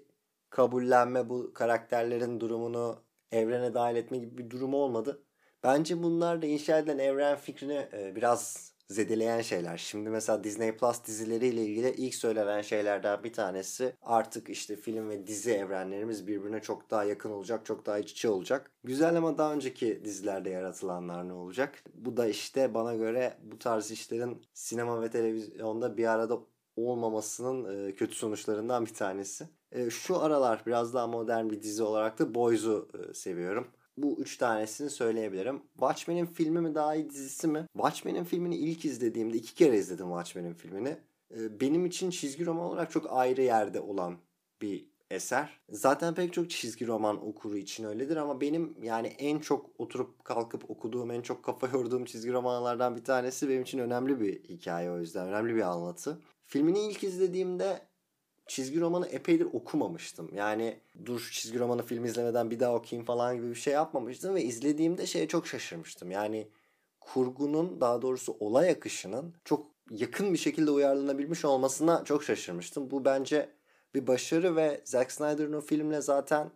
kabullenme, 0.49 1.29
bu 1.29 1.53
karakterlerin 1.53 2.39
durumunu 2.39 3.03
evrene 3.31 3.73
dahil 3.73 3.95
etme 3.95 4.17
gibi 4.17 4.37
bir 4.37 4.49
durum 4.49 4.73
olmadı. 4.73 5.23
Bence 5.63 6.03
bunlar 6.03 6.41
da 6.41 6.45
inşa 6.45 6.77
edilen 6.77 6.97
evren 6.97 7.37
fikrini 7.37 7.89
biraz 8.15 8.73
zedeleyen 8.89 9.41
şeyler. 9.41 9.77
Şimdi 9.77 10.09
mesela 10.09 10.43
Disney 10.43 10.77
Plus 10.77 11.03
dizileriyle 11.05 11.65
ilgili 11.65 11.91
ilk 11.91 12.15
söylenen 12.15 12.61
şeylerden 12.61 13.23
bir 13.23 13.33
tanesi 13.33 13.93
artık 14.01 14.49
işte 14.49 14.75
film 14.75 15.09
ve 15.09 15.27
dizi 15.27 15.51
evrenlerimiz 15.51 16.27
birbirine 16.27 16.61
çok 16.61 16.91
daha 16.91 17.03
yakın 17.03 17.31
olacak, 17.31 17.65
çok 17.65 17.85
daha 17.85 17.99
iç 17.99 18.11
içe 18.11 18.29
olacak. 18.29 18.71
Güzel 18.83 19.17
ama 19.17 19.37
daha 19.37 19.53
önceki 19.53 20.01
dizilerde 20.05 20.49
yaratılanlar 20.49 21.27
ne 21.27 21.33
olacak? 21.33 21.83
Bu 21.93 22.17
da 22.17 22.27
işte 22.27 22.73
bana 22.73 22.95
göre 22.95 23.37
bu 23.43 23.59
tarz 23.59 23.91
işlerin 23.91 24.41
sinema 24.53 25.01
ve 25.01 25.09
televizyonda 25.09 25.97
bir 25.97 26.11
arada 26.11 26.39
olmamasının 26.75 27.91
kötü 27.91 28.15
sonuçlarından 28.15 28.85
bir 28.85 28.93
tanesi. 28.93 29.47
Şu 29.89 30.21
aralar 30.21 30.63
biraz 30.65 30.93
daha 30.93 31.07
modern 31.07 31.49
bir 31.49 31.61
dizi 31.61 31.83
olarak 31.83 32.19
da 32.19 32.35
Boys'u 32.35 32.89
seviyorum 33.13 33.67
bu 33.97 34.17
üç 34.19 34.37
tanesini 34.37 34.89
söyleyebilirim. 34.89 35.61
Watchmen'in 35.73 36.25
filmi 36.25 36.61
mi 36.61 36.75
daha 36.75 36.95
iyi 36.95 37.09
dizisi 37.09 37.47
mi? 37.47 37.65
Watchmen'in 37.73 38.23
filmini 38.23 38.55
ilk 38.55 38.85
izlediğimde 38.85 39.37
iki 39.37 39.55
kere 39.55 39.77
izledim 39.77 40.07
Watchmen'in 40.07 40.53
filmini. 40.53 40.97
Ee, 41.35 41.59
benim 41.59 41.85
için 41.85 42.09
çizgi 42.09 42.45
roman 42.45 42.65
olarak 42.65 42.91
çok 42.91 43.07
ayrı 43.09 43.41
yerde 43.41 43.79
olan 43.79 44.17
bir 44.61 44.89
eser. 45.11 45.59
Zaten 45.69 46.13
pek 46.13 46.33
çok 46.33 46.49
çizgi 46.49 46.87
roman 46.87 47.27
okuru 47.27 47.57
için 47.57 47.83
öyledir 47.83 48.17
ama 48.17 48.41
benim 48.41 48.75
yani 48.81 49.07
en 49.07 49.39
çok 49.39 49.69
oturup 49.77 50.25
kalkıp 50.25 50.69
okuduğum, 50.69 51.11
en 51.11 51.21
çok 51.21 51.43
kafa 51.43 51.67
yorduğum 51.73 52.05
çizgi 52.05 52.33
romanlardan 52.33 52.95
bir 52.95 53.03
tanesi 53.03 53.49
benim 53.49 53.61
için 53.61 53.79
önemli 53.79 54.19
bir 54.19 54.43
hikaye 54.43 54.91
o 54.91 54.99
yüzden. 54.99 55.27
Önemli 55.27 55.55
bir 55.55 55.61
anlatı. 55.61 56.21
Filmini 56.45 56.79
ilk 56.79 57.03
izlediğimde 57.03 57.87
çizgi 58.47 58.81
romanı 58.81 59.07
epeydir 59.07 59.47
okumamıştım. 59.53 60.29
Yani 60.35 60.79
dur 61.05 61.19
şu 61.19 61.31
çizgi 61.31 61.59
romanı 61.59 61.83
film 61.83 62.05
izlemeden 62.05 62.51
bir 62.51 62.59
daha 62.59 62.75
okuyayım 62.75 63.05
falan 63.05 63.35
gibi 63.35 63.49
bir 63.49 63.55
şey 63.55 63.73
yapmamıştım 63.73 64.35
ve 64.35 64.43
izlediğimde 64.43 65.05
şeye 65.05 65.27
çok 65.27 65.47
şaşırmıştım. 65.47 66.11
Yani 66.11 66.47
kurgunun 66.99 67.81
daha 67.81 68.01
doğrusu 68.01 68.37
olay 68.39 68.69
akışının 68.69 69.33
çok 69.45 69.65
yakın 69.89 70.33
bir 70.33 70.37
şekilde 70.37 70.71
uyarlanabilmiş 70.71 71.45
olmasına 71.45 72.03
çok 72.03 72.23
şaşırmıştım. 72.23 72.91
Bu 72.91 73.05
bence 73.05 73.49
bir 73.95 74.07
başarı 74.07 74.55
ve 74.55 74.81
Zack 74.85 75.11
Snyder'ın 75.11 75.53
o 75.53 75.61
filmle 75.61 76.01
zaten 76.01 76.51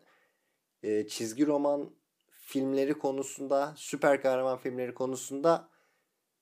e, 0.83 1.07
çizgi 1.07 1.47
roman 1.47 1.89
filmleri 2.31 2.93
konusunda, 2.93 3.73
süper 3.77 4.21
kahraman 4.21 4.57
filmleri 4.57 4.93
konusunda 4.93 5.69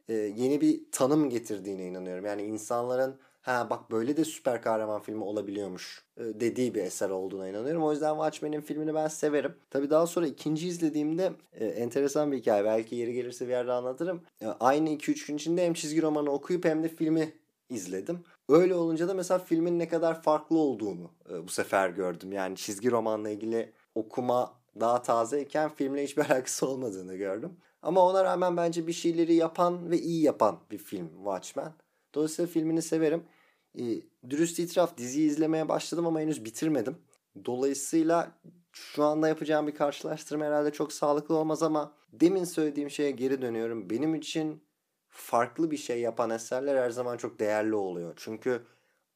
e, 0.08 0.14
yeni 0.14 0.62
bir 0.62 0.92
tanım 0.92 1.30
getirdiğine 1.30 1.88
inanıyorum. 1.88 2.26
Yani 2.26 2.44
insanların 2.44 3.20
ha 3.42 3.70
bak 3.70 3.92
böyle 3.92 4.18
de 4.18 4.26
süper 4.26 4.62
kahraman 4.62 5.02
filmi 5.02 5.24
olabiliyormuş 5.24 6.04
e, 6.18 6.24
dediği 6.24 6.76
bir 6.76 6.84
eser 6.84 7.10
olduğuna 7.10 7.50
inanıyorum. 7.50 7.84
O 7.84 7.92
yüzden 7.92 8.14
Watchmen'in 8.14 8.62
filmini 8.62 8.94
ben 8.94 9.08
severim. 9.08 9.56
Tabi 9.70 9.90
daha 9.90 10.08
sonra 10.08 10.28
ikinci 10.28 10.68
izlediğimde 10.68 11.34
e, 11.54 11.66
enteresan 11.66 12.32
bir 12.32 12.38
hikaye. 12.38 12.66
Belki 12.66 12.96
yeri 12.96 13.14
gelirse 13.14 13.48
bir 13.48 13.52
yerde 13.52 13.72
anlatırım. 13.72 14.22
E, 14.42 14.48
aynı 14.48 14.90
2-3 14.90 15.28
gün 15.28 15.36
içinde 15.36 15.66
hem 15.66 15.74
çizgi 15.74 16.02
romanı 16.02 16.30
okuyup 16.30 16.66
hem 16.66 16.84
de 16.84 16.88
filmi 16.88 17.34
izledim. 17.70 18.24
Öyle 18.50 18.76
olunca 18.76 19.08
da 19.08 19.14
mesela 19.14 19.40
filmin 19.40 19.80
ne 19.80 19.88
kadar 19.88 20.22
farklı 20.22 20.58
olduğunu 20.58 21.12
e, 21.30 21.48
bu 21.48 21.50
sefer 21.52 21.90
gördüm. 21.90 22.32
Yani 22.32 22.56
çizgi 22.56 22.92
romanla 22.92 23.30
ilgili 23.30 23.74
okuma 23.96 24.54
daha 24.80 25.02
tazeyken 25.02 25.70
filmle 25.70 26.04
hiçbir 26.04 26.26
alakası 26.30 26.68
olmadığını 26.68 27.16
gördüm. 27.16 27.58
Ama 27.82 28.06
ona 28.06 28.24
rağmen 28.24 28.58
bence 28.58 28.88
bir 28.88 28.94
şeyleri 28.94 29.34
yapan 29.34 29.92
ve 29.92 29.98
iyi 29.98 30.24
yapan 30.24 30.60
bir 30.72 30.78
film 30.78 31.10
Watchmen. 31.16 31.74
Dolayısıyla 32.16 32.52
filmini 32.52 32.82
severim. 32.82 33.24
E, 33.80 33.84
dürüst 34.30 34.60
itiraf 34.60 34.98
diziyi 34.98 35.30
izlemeye 35.30 35.70
başladım 35.70 36.08
ama 36.08 36.20
henüz 36.20 36.46
bitirmedim. 36.46 36.98
Dolayısıyla 37.46 38.40
şu 38.72 39.04
anda 39.04 39.28
yapacağım 39.28 39.68
bir 39.68 39.76
karşılaştırma 39.76 40.46
herhalde 40.46 40.72
çok 40.72 40.94
sağlıklı 40.94 41.36
olmaz 41.36 41.64
ama 41.64 41.96
demin 42.14 42.44
söylediğim 42.44 42.90
şeye 42.90 43.12
geri 43.12 43.42
dönüyorum. 43.42 43.90
Benim 43.90 44.16
için 44.16 44.64
farklı 45.10 45.72
bir 45.72 45.78
şey 45.78 46.02
yapan 46.02 46.30
eserler 46.30 46.76
her 46.76 46.90
zaman 46.90 47.18
çok 47.18 47.40
değerli 47.40 47.76
oluyor. 47.76 48.14
Çünkü 48.16 48.66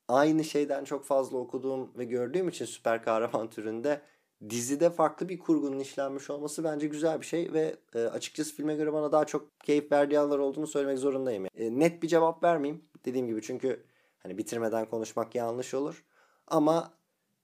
aynı 0.07 0.43
şeyden 0.43 0.83
çok 0.83 1.05
fazla 1.05 1.37
okuduğum 1.37 1.97
ve 1.97 2.05
gördüğüm 2.05 2.49
için 2.49 2.65
süper 2.65 3.03
kahraman 3.03 3.49
türünde 3.49 4.01
dizide 4.49 4.89
farklı 4.89 5.29
bir 5.29 5.39
kurgunun 5.39 5.79
işlenmiş 5.79 6.29
olması 6.29 6.63
bence 6.63 6.87
güzel 6.87 7.21
bir 7.21 7.25
şey 7.25 7.53
ve 7.53 7.75
e, 7.95 7.99
açıkçası 7.99 8.55
filme 8.55 8.75
göre 8.75 8.93
bana 8.93 9.11
daha 9.11 9.25
çok 9.25 9.59
keyif 9.59 9.91
verdiği 9.91 10.19
anlar 10.19 10.39
olduğunu 10.39 10.67
söylemek 10.67 10.99
zorundayım. 10.99 11.45
E, 11.45 11.79
net 11.79 12.03
bir 12.03 12.07
cevap 12.07 12.43
vermeyeyim 12.43 12.83
dediğim 13.05 13.27
gibi 13.27 13.41
çünkü 13.41 13.83
Hani 14.23 14.37
bitirmeden 14.37 14.85
konuşmak 14.85 15.35
yanlış 15.35 15.73
olur. 15.73 16.03
Ama 16.47 16.93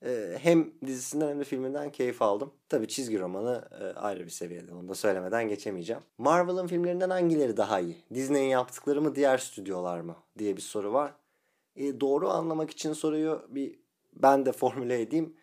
e, 0.06 0.38
hem 0.42 0.72
dizisinden 0.86 1.30
hem 1.30 1.40
de 1.40 1.44
filminden 1.44 1.92
keyif 1.92 2.22
aldım. 2.22 2.54
Tabi 2.70 2.88
çizgi 2.88 3.20
romanı 3.20 3.70
e, 3.82 3.84
ayrı 3.84 4.26
bir 4.26 4.30
seviyede. 4.30 4.74
Onu 4.74 4.90
da 4.90 4.96
söylemeden 4.96 5.48
geçemeyeceğim. 5.48 6.02
Marvel'ın 6.18 6.68
filmlerinden 6.68 7.10
hangileri 7.10 7.58
daha 7.58 7.80
iyi? 7.80 7.98
Disney'in 8.14 8.50
yaptıkları 8.50 9.02
mı 9.02 9.16
diğer 9.16 9.38
stüdyolar 9.38 10.00
mı? 10.00 10.16
diye 10.38 10.58
bir 10.58 10.62
soru 10.62 10.94
var. 10.94 11.14
E, 11.76 12.02
doğru 12.02 12.30
anlamak 12.30 12.72
için 12.72 12.94
soruyu 12.94 13.48
bir 13.50 13.80
ben 14.14 14.46
de 14.46 14.52
formüle 14.52 15.02
edeyim. 15.02 15.36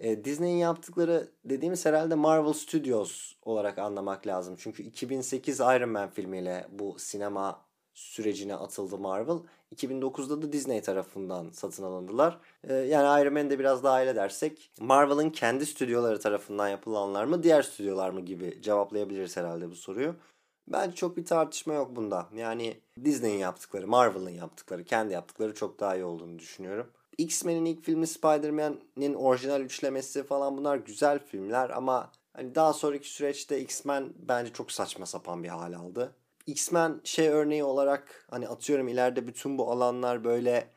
E, 0.00 0.24
Disney'in 0.24 0.56
yaptıkları 0.56 1.28
dediğimiz 1.44 1.86
herhalde 1.86 2.14
Marvel 2.14 2.52
Studios 2.52 3.32
olarak 3.42 3.78
anlamak 3.78 4.26
lazım. 4.26 4.56
Çünkü 4.58 4.82
2008 4.82 5.60
Iron 5.60 5.88
Man 5.88 6.10
filmiyle 6.10 6.66
bu 6.70 6.98
sinema 6.98 7.68
sürecine 7.94 8.54
atıldı 8.54 8.98
Marvel. 8.98 9.38
2009'da 9.74 10.42
da 10.42 10.52
Disney 10.52 10.82
tarafından 10.82 11.50
satın 11.50 11.82
alındılar. 11.82 12.38
Yani 12.68 13.22
Iron 13.22 13.32
Man'i 13.32 13.50
de 13.50 13.58
biraz 13.58 13.84
dahil 13.84 14.06
edersek 14.06 14.70
Marvel'ın 14.80 15.30
kendi 15.30 15.66
stüdyoları 15.66 16.20
tarafından 16.20 16.68
yapılanlar 16.68 17.24
mı 17.24 17.42
diğer 17.42 17.62
stüdyolar 17.62 18.10
mı 18.10 18.20
gibi 18.20 18.62
cevaplayabiliriz 18.62 19.36
herhalde 19.36 19.70
bu 19.70 19.74
soruyu. 19.74 20.14
Bence 20.68 20.94
çok 20.94 21.16
bir 21.16 21.24
tartışma 21.24 21.74
yok 21.74 21.96
bunda. 21.96 22.28
Yani 22.34 22.80
Disney'in 23.04 23.38
yaptıkları, 23.38 23.86
Marvel'ın 23.86 24.30
yaptıkları, 24.30 24.84
kendi 24.84 25.12
yaptıkları 25.12 25.54
çok 25.54 25.80
daha 25.80 25.96
iyi 25.96 26.04
olduğunu 26.04 26.38
düşünüyorum. 26.38 26.86
X-Men'in 27.18 27.64
ilk 27.64 27.84
filmi 27.84 28.06
Spider-Man'in 28.06 29.14
orijinal 29.14 29.60
üçlemesi 29.60 30.22
falan 30.22 30.56
bunlar 30.56 30.76
güzel 30.76 31.18
filmler 31.18 31.70
ama 31.70 32.12
hani 32.32 32.54
daha 32.54 32.72
sonraki 32.72 33.08
süreçte 33.08 33.60
X-Men 33.60 34.12
bence 34.16 34.52
çok 34.52 34.72
saçma 34.72 35.06
sapan 35.06 35.42
bir 35.44 35.48
hal 35.48 35.72
aldı. 35.72 36.14
X-Men 36.46 37.00
şey 37.04 37.28
örneği 37.28 37.64
olarak 37.64 38.26
hani 38.30 38.48
atıyorum 38.48 38.88
ileride 38.88 39.26
bütün 39.26 39.58
bu 39.58 39.70
alanlar 39.70 40.24
böyle 40.24 40.70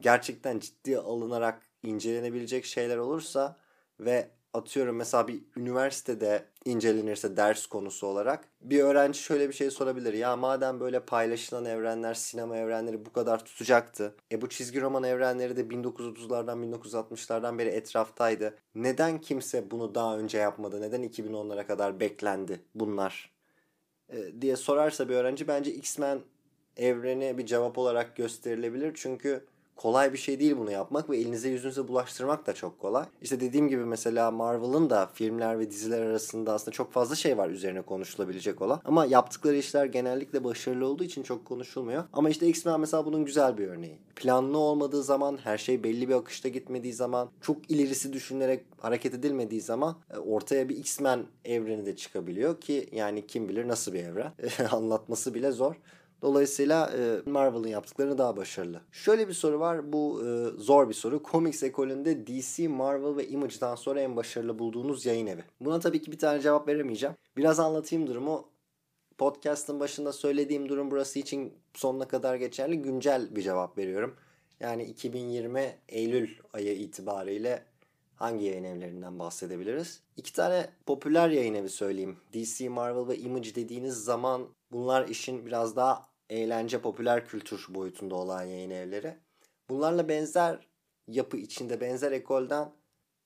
gerçekten 0.00 0.58
ciddi 0.58 0.98
alınarak 0.98 1.62
incelenebilecek 1.82 2.64
şeyler 2.64 2.96
olursa 2.96 3.56
ve 4.00 4.30
atıyorum 4.54 4.96
mesela 4.96 5.28
bir 5.28 5.42
üniversitede 5.56 6.44
incelenirse 6.64 7.36
ders 7.36 7.66
konusu 7.66 8.06
olarak 8.06 8.48
bir 8.60 8.80
öğrenci 8.80 9.18
şöyle 9.18 9.48
bir 9.48 9.54
şey 9.54 9.70
sorabilir. 9.70 10.12
Ya 10.12 10.36
madem 10.36 10.80
böyle 10.80 11.00
paylaşılan 11.00 11.64
evrenler, 11.64 12.14
sinema 12.14 12.56
evrenleri 12.56 13.06
bu 13.06 13.12
kadar 13.12 13.44
tutacaktı. 13.44 14.14
E 14.32 14.40
bu 14.40 14.48
çizgi 14.48 14.80
roman 14.80 15.04
evrenleri 15.04 15.56
de 15.56 15.60
1930'lardan 15.60 16.70
1960'lardan 16.72 17.58
beri 17.58 17.68
etraftaydı. 17.68 18.54
Neden 18.74 19.20
kimse 19.20 19.70
bunu 19.70 19.94
daha 19.94 20.18
önce 20.18 20.38
yapmadı? 20.38 20.80
Neden 20.80 21.04
2010'lara 21.04 21.66
kadar 21.66 22.00
beklendi 22.00 22.60
bunlar? 22.74 23.30
E, 24.08 24.40
diye 24.40 24.56
sorarsa 24.56 25.08
bir 25.08 25.14
öğrenci 25.14 25.48
bence 25.48 25.72
X-Men 25.72 26.20
evreni 26.76 27.38
bir 27.38 27.46
cevap 27.46 27.78
olarak 27.78 28.16
gösterilebilir. 28.16 28.92
Çünkü 28.94 29.44
kolay 29.78 30.12
bir 30.12 30.18
şey 30.18 30.40
değil 30.40 30.56
bunu 30.58 30.70
yapmak 30.70 31.10
ve 31.10 31.18
elinize 31.18 31.48
yüzünüze 31.48 31.88
bulaştırmak 31.88 32.46
da 32.46 32.54
çok 32.54 32.78
kolay. 32.78 33.04
İşte 33.22 33.40
dediğim 33.40 33.68
gibi 33.68 33.84
mesela 33.84 34.30
Marvel'ın 34.30 34.90
da 34.90 35.10
filmler 35.14 35.58
ve 35.58 35.70
diziler 35.70 36.02
arasında 36.02 36.52
aslında 36.52 36.70
çok 36.70 36.92
fazla 36.92 37.14
şey 37.14 37.38
var 37.38 37.50
üzerine 37.50 37.82
konuşulabilecek 37.82 38.62
olan. 38.62 38.80
Ama 38.84 39.06
yaptıkları 39.06 39.56
işler 39.56 39.86
genellikle 39.86 40.44
başarılı 40.44 40.86
olduğu 40.86 41.04
için 41.04 41.22
çok 41.22 41.44
konuşulmuyor. 41.44 42.04
Ama 42.12 42.30
işte 42.30 42.46
X-Men 42.46 42.80
mesela 42.80 43.06
bunun 43.06 43.24
güzel 43.24 43.58
bir 43.58 43.68
örneği. 43.68 43.98
Planlı 44.16 44.58
olmadığı 44.58 45.02
zaman, 45.02 45.38
her 45.44 45.58
şey 45.58 45.82
belli 45.82 46.08
bir 46.08 46.14
akışta 46.14 46.48
gitmediği 46.48 46.92
zaman, 46.92 47.28
çok 47.40 47.70
ilerisi 47.70 48.12
düşünülerek 48.12 48.64
hareket 48.80 49.14
edilmediği 49.14 49.60
zaman 49.60 49.96
e, 50.14 50.18
ortaya 50.18 50.68
bir 50.68 50.76
X-Men 50.76 51.24
evreni 51.44 51.86
de 51.86 51.96
çıkabiliyor 51.96 52.60
ki 52.60 52.88
yani 52.92 53.26
kim 53.26 53.48
bilir 53.48 53.68
nasıl 53.68 53.92
bir 53.92 54.04
evren. 54.04 54.32
Anlatması 54.70 55.34
bile 55.34 55.52
zor. 55.52 55.74
Dolayısıyla 56.22 56.90
e, 56.98 57.30
Marvel'ın 57.30 57.68
yaptıkları 57.68 58.18
daha 58.18 58.36
başarılı. 58.36 58.80
Şöyle 58.92 59.28
bir 59.28 59.32
soru 59.32 59.60
var. 59.60 59.92
Bu 59.92 60.22
e, 60.26 60.60
zor 60.60 60.88
bir 60.88 60.94
soru. 60.94 61.22
Comics 61.30 61.62
ekolünde 61.62 62.26
DC, 62.26 62.68
Marvel 62.68 63.16
ve 63.16 63.28
Image'dan 63.28 63.74
sonra 63.74 64.00
en 64.00 64.16
başarılı 64.16 64.58
bulduğunuz 64.58 65.06
yayın 65.06 65.26
evi. 65.26 65.44
Buna 65.60 65.80
tabii 65.80 66.02
ki 66.02 66.12
bir 66.12 66.18
tane 66.18 66.40
cevap 66.40 66.68
veremeyeceğim. 66.68 67.16
Biraz 67.36 67.60
anlatayım 67.60 68.06
durumu. 68.06 68.48
Podcast'ın 69.18 69.80
başında 69.80 70.12
söylediğim 70.12 70.68
durum 70.68 70.90
burası 70.90 71.18
için 71.18 71.54
sonuna 71.74 72.08
kadar 72.08 72.36
geçerli. 72.36 72.82
Güncel 72.82 73.36
bir 73.36 73.42
cevap 73.42 73.78
veriyorum. 73.78 74.16
Yani 74.60 74.84
2020 74.84 75.76
Eylül 75.88 76.30
ayı 76.52 76.74
itibariyle 76.74 77.64
hangi 78.18 78.44
yayın 78.44 78.64
evlerinden 78.64 79.18
bahsedebiliriz? 79.18 80.00
İki 80.16 80.32
tane 80.32 80.70
popüler 80.86 81.28
yayın 81.28 81.54
evi 81.54 81.68
söyleyeyim. 81.68 82.16
DC, 82.32 82.68
Marvel 82.68 83.08
ve 83.08 83.18
Image 83.18 83.54
dediğiniz 83.54 83.94
zaman 83.94 84.48
bunlar 84.72 85.08
işin 85.08 85.46
biraz 85.46 85.76
daha 85.76 86.06
eğlence, 86.30 86.80
popüler 86.80 87.26
kültür 87.26 87.66
boyutunda 87.68 88.14
olan 88.14 88.42
yayın 88.42 88.70
evleri. 88.70 89.16
Bunlarla 89.70 90.08
benzer 90.08 90.66
yapı 91.08 91.36
içinde, 91.36 91.80
benzer 91.80 92.12
ekolden 92.12 92.72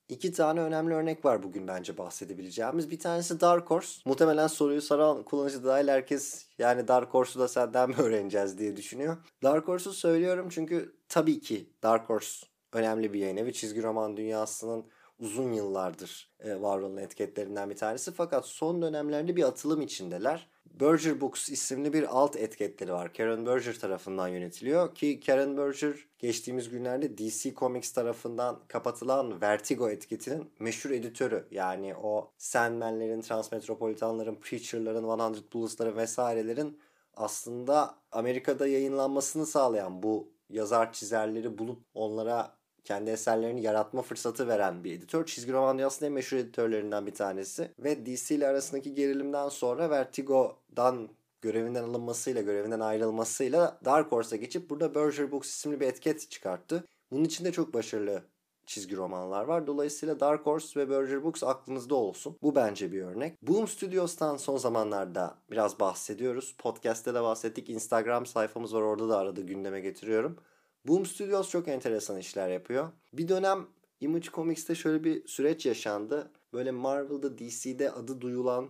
iki 0.09 0.33
tane 0.33 0.61
önemli 0.61 0.95
örnek 0.95 1.25
var 1.25 1.43
bugün 1.43 1.69
bence 1.69 1.99
bahsedebileceğimiz. 1.99 2.91
Bir 2.91 2.99
tanesi 2.99 3.41
Dark 3.41 3.71
Horse. 3.71 4.01
Muhtemelen 4.05 4.47
soruyu 4.47 4.83
soran 4.83 5.23
kullanıcı 5.23 5.65
dahil 5.65 5.89
herkes 5.89 6.47
yani 6.59 6.89
Dark 6.89 7.15
Horse'u 7.15 7.43
da 7.43 7.49
senden 7.49 7.89
mi 7.89 7.97
öğreneceğiz 7.99 8.59
diye 8.59 8.77
düşünüyor. 8.77 9.17
Dark 9.43 9.69
Horse'u 9.69 9.93
söylüyorum 9.93 10.49
çünkü 10.51 10.97
tabii 11.09 11.41
ki 11.41 11.71
Dark 11.83 12.09
Horse 12.09 12.52
önemli 12.73 13.13
bir 13.13 13.19
yayın 13.19 13.37
evi. 13.37 13.53
Çizgi 13.53 13.83
roman 13.83 14.17
dünyasının 14.17 14.85
uzun 15.19 15.53
yıllardır 15.53 16.31
e, 16.41 16.63
var 16.63 16.79
olan 16.79 16.97
etiketlerinden 16.97 17.71
bir 17.71 17.77
tanesi. 17.77 18.13
Fakat 18.13 18.47
son 18.47 18.83
dönemlerde 18.83 19.37
bir 19.37 19.43
atılım 19.43 19.83
içindeler. 19.83 20.49
Berger 20.81 21.21
Books 21.21 21.49
isimli 21.49 21.93
bir 21.93 22.17
alt 22.17 22.37
etiketleri 22.37 22.93
var. 22.93 23.15
Karen 23.15 23.47
Berger 23.47 23.79
tarafından 23.79 24.29
yönetiliyor 24.29 24.95
ki 24.95 25.21
Karen 25.21 25.57
Berger 25.57 25.95
geçtiğimiz 26.19 26.71
günlerde 26.71 27.19
DC 27.19 27.55
Comics 27.55 27.93
tarafından 27.93 28.61
kapatılan 28.69 29.41
Vertigo 29.41 29.91
etiketinin 29.91 30.51
meşhur 30.59 30.91
editörü. 30.91 31.47
Yani 31.51 31.97
o 31.97 32.31
Sandman'lerin, 32.39 33.21
Transmetropolitanların, 33.21 34.35
Preacher'ların, 34.35 35.35
100 35.35 35.53
Bullets'ların 35.53 35.97
vesairelerin 35.97 36.79
aslında 37.15 37.95
Amerika'da 38.13 38.67
yayınlanmasını 38.67 39.47
sağlayan 39.47 40.03
bu 40.03 40.33
yazar 40.51 40.93
çizerleri 40.93 41.59
bulup 41.59 41.83
onlara 41.95 42.57
kendi 42.85 43.11
eserlerini 43.11 43.63
yaratma 43.63 44.03
fırsatı 44.03 44.49
veren 44.49 44.85
bir 44.85 44.93
editör. 44.93 45.27
Çizgi 45.27 45.53
roman 45.53 45.79
dünyasının 45.79 46.09
en 46.09 46.13
meşhur 46.13 46.37
editörlerinden 46.37 47.07
bir 47.07 47.15
tanesi. 47.15 47.71
Ve 47.79 48.07
DC 48.07 48.35
ile 48.35 48.49
arasındaki 48.49 48.95
gerilimden 48.95 49.49
sonra 49.49 49.91
Vertigo'dan 49.91 51.09
görevinden 51.43 51.83
alınmasıyla, 51.83 52.43
görevinden 52.43 52.81
ayrılmasıyla 52.81 53.79
Dark 53.85 54.13
Horse'a 54.13 54.37
geçip 54.37 54.71
burada 54.71 54.95
Berger 54.95 55.33
Books 55.33 55.51
isimli 55.51 55.81
bir 55.81 55.87
etiket 55.87 56.31
çıkarttı. 56.31 56.85
Bunun 57.11 57.25
içinde 57.25 57.53
çok 57.53 57.75
başarılı 57.75 58.23
çizgi 58.67 58.97
romanlar 58.97 59.45
var. 59.45 59.67
Dolayısıyla 59.67 60.21
Dark 60.21 60.47
Horse 60.47 60.81
ve 60.81 60.91
Berger 60.91 61.25
Books 61.25 61.43
aklınızda 61.43 61.95
olsun. 61.95 62.37
Bu 62.43 62.55
bence 62.55 62.93
bir 62.93 63.03
örnek. 63.03 63.43
Boom 63.43 63.69
Studios'tan 63.69 64.37
son 64.37 64.57
zamanlarda 64.57 65.35
biraz 65.51 65.81
bahsediyoruz. 65.81 66.55
Podcast'te 66.59 67.15
de 67.15 67.23
bahsettik. 67.23 67.71
Instagram 67.71 68.27
sayfamız 68.27 68.75
var 68.75 68.83
orada 68.83 69.09
da 69.09 69.19
arada 69.19 69.41
gündeme 69.41 69.81
getiriyorum. 69.81 70.39
Boom 70.85 71.07
Studios 71.07 71.51
çok 71.51 71.69
enteresan 71.69 72.19
işler 72.19 72.49
yapıyor. 72.49 72.93
Bir 73.13 73.29
dönem 73.29 73.67
Image 74.01 74.29
Comics'te 74.35 74.75
şöyle 74.75 75.05
bir 75.05 75.27
süreç 75.27 75.67
yaşandı. 75.67 76.31
Böyle 76.53 76.71
Marvel'da, 76.71 77.39
DC'de 77.39 77.91
adı 77.91 78.21
duyulan 78.21 78.69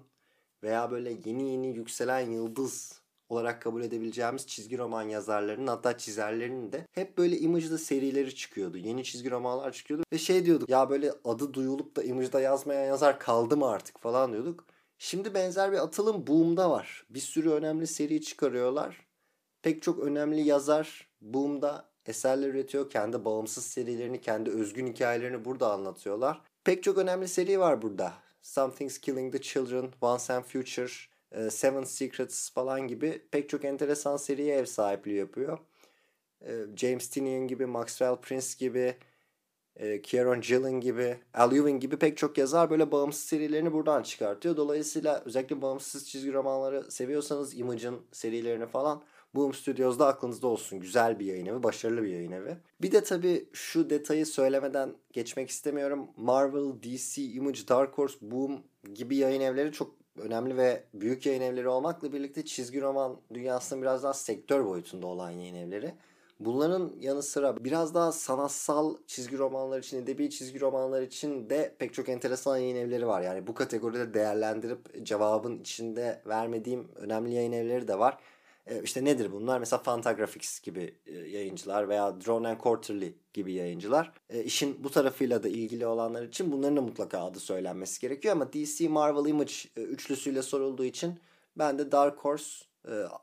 veya 0.63 0.91
böyle 0.91 1.17
yeni 1.25 1.51
yeni 1.51 1.77
yükselen 1.77 2.21
yıldız 2.31 3.03
olarak 3.29 3.63
kabul 3.63 3.83
edebileceğimiz 3.83 4.47
çizgi 4.47 4.79
roman 4.79 5.03
yazarlarının 5.03 5.67
hatta 5.67 5.99
çizerlerinin 5.99 6.73
de 6.73 6.87
hep 6.93 7.19
böyle 7.19 7.39
Image'da 7.39 7.79
serileri 7.79 8.35
çıkıyordu. 8.35 8.77
Yeni 8.79 9.05
çizgi 9.05 9.31
romanlar 9.31 9.73
çıkıyordu 9.73 10.05
ve 10.13 10.19
şey 10.19 10.47
diyorduk 10.47 10.69
ya 10.69 10.91
böyle 10.91 11.13
adı 11.25 11.55
duyulup 11.55 11.97
da 11.97 12.03
Image'da 12.03 12.41
yazmayan 12.41 12.85
yazar 12.85 13.19
kaldı 13.19 13.57
mı 13.57 13.69
artık 13.69 14.01
falan 14.01 14.33
diyorduk. 14.33 14.65
Şimdi 14.99 15.35
benzer 15.35 15.73
bir 15.73 15.79
atılım 15.79 16.27
Boom'da 16.27 16.71
var. 16.71 17.07
Bir 17.11 17.21
sürü 17.21 17.51
önemli 17.51 17.87
seri 17.87 18.23
çıkarıyorlar. 18.23 19.07
Pek 19.63 19.83
çok 19.83 19.99
önemli 19.99 20.41
yazar 20.41 21.09
Boom'da 21.21 21.92
eserler 22.07 22.49
üretiyor. 22.49 22.91
Kendi 22.91 23.25
bağımsız 23.25 23.65
serilerini, 23.65 24.21
kendi 24.21 24.51
özgün 24.51 24.87
hikayelerini 24.87 25.45
burada 25.45 25.73
anlatıyorlar. 25.73 26.41
Pek 26.65 26.83
çok 26.83 26.99
önemli 26.99 27.29
seri 27.29 27.61
var 27.61 27.83
burada. 27.83 28.13
Something's 28.43 28.99
Killing 28.99 29.33
the 29.33 29.41
Children, 29.41 29.93
Once 30.01 30.33
and 30.33 30.45
Future, 30.45 30.93
e, 31.33 31.51
Seven 31.51 31.85
Secrets 31.85 32.51
falan 32.51 32.89
gibi 32.89 33.23
pek 33.31 33.49
çok 33.49 33.65
enteresan 33.65 34.17
seriye 34.17 34.57
ev 34.57 34.65
sahipliği 34.65 35.17
yapıyor. 35.17 35.59
E, 36.41 36.53
James 36.77 37.11
Tynion 37.11 37.49
gibi, 37.49 37.67
Maxwell 37.67 38.17
Prince 38.17 38.47
gibi, 38.59 38.97
e, 39.77 40.03
Kieron 40.03 40.41
Gillen 40.41 40.81
gibi, 40.81 41.19
Al 41.35 41.53
Ewing 41.57 41.83
gibi 41.83 41.97
pek 41.97 42.17
çok 42.17 42.39
yazar 42.39 42.71
böyle 42.71 42.93
bağımsız 42.93 43.25
serilerini 43.25 43.73
buradan 43.73 44.03
çıkartıyor. 44.03 44.57
Dolayısıyla 44.57 45.23
özellikle 45.25 45.63
bağımsız 45.63 46.09
çizgi 46.09 46.33
romanları 46.33 46.91
seviyorsanız 46.91 47.59
Image'ın 47.59 48.01
serilerini 48.13 48.67
falan 48.67 49.03
Boom 49.35 49.55
Studios'da 49.55 50.07
aklınızda 50.07 50.47
olsun. 50.47 50.81
Güzel 50.81 51.19
bir 51.19 51.27
yayın 51.27 51.47
evi, 51.47 51.63
başarılı 51.63 52.03
bir 52.03 52.09
yayın 52.09 52.33
evi. 52.33 52.57
Bir 52.83 52.93
de 52.93 53.05
tabii 53.05 53.49
şu 53.53 53.91
detayı 53.91 54.27
söylemeden 54.27 54.95
geçmek 55.13 55.51
istemiyorum. 55.51 56.09
Marvel, 56.17 56.83
DC, 56.83 57.23
Image, 57.23 57.69
Dark 57.69 57.99
Horse, 57.99 58.19
Boom 58.21 58.61
gibi 58.95 59.17
yayın 59.17 59.41
evleri 59.41 59.73
çok 59.73 59.95
önemli 60.19 60.57
ve 60.57 60.85
büyük 60.95 61.27
yayın 61.27 61.43
evleri 61.43 61.69
olmakla 61.69 62.13
birlikte 62.13 62.45
çizgi 62.45 62.81
roman 62.81 63.17
dünyasının 63.35 63.83
biraz 63.83 64.03
daha 64.03 64.15
sektör 64.15 64.65
boyutunda 64.65 65.07
olan 65.07 65.31
yayın 65.31 65.55
evleri. 65.55 65.95
Bunların 66.41 66.93
yanı 67.01 67.23
sıra 67.23 67.65
biraz 67.65 67.95
daha 67.95 68.13
sanatsal 68.13 68.97
çizgi 69.07 69.39
romanlar 69.39 69.79
için, 69.79 70.03
edebi 70.03 70.31
çizgi 70.31 70.61
romanlar 70.61 71.03
için 71.03 71.51
de 71.51 71.75
pek 71.79 71.95
çok 71.95 72.09
enteresan 72.09 72.57
yayın 72.57 72.77
evleri 72.77 73.07
var. 73.07 73.23
Yani 73.23 73.47
bu 73.47 73.55
kategoride 73.55 74.15
değerlendirip 74.15 75.07
cevabın 75.07 75.59
içinde 75.59 76.23
vermediğim 76.27 76.89
önemli 76.97 77.35
yayın 77.35 77.53
evleri 77.53 77.89
de 77.89 77.99
var. 77.99 78.19
E, 78.67 78.83
işte 78.83 79.05
nedir 79.05 79.33
bunlar? 79.33 79.59
Mesela 79.59 79.83
Fantagraphics 79.83 80.61
gibi 80.61 80.95
yayıncılar 81.07 81.89
veya 81.89 82.21
Drone 82.21 82.49
and 82.49 82.59
Quarterly 82.59 83.15
gibi 83.33 83.53
yayıncılar. 83.53 84.13
İşin 84.45 84.85
bu 84.85 84.91
tarafıyla 84.91 85.43
da 85.43 85.49
ilgili 85.49 85.87
olanlar 85.87 86.23
için 86.23 86.53
bunların 86.53 86.77
da 86.77 86.81
mutlaka 86.81 87.25
adı 87.25 87.41
söylenmesi 87.41 88.01
gerekiyor 88.01 88.33
ama 88.35 88.53
DC 88.53 88.89
Marvel 88.89 89.31
Image 89.31 89.53
üçlüsüyle 89.77 90.43
sorulduğu 90.43 90.85
için 90.85 91.21
ben 91.59 91.79
de 91.79 91.93
Dark 91.93 92.19
Horse, 92.19 92.65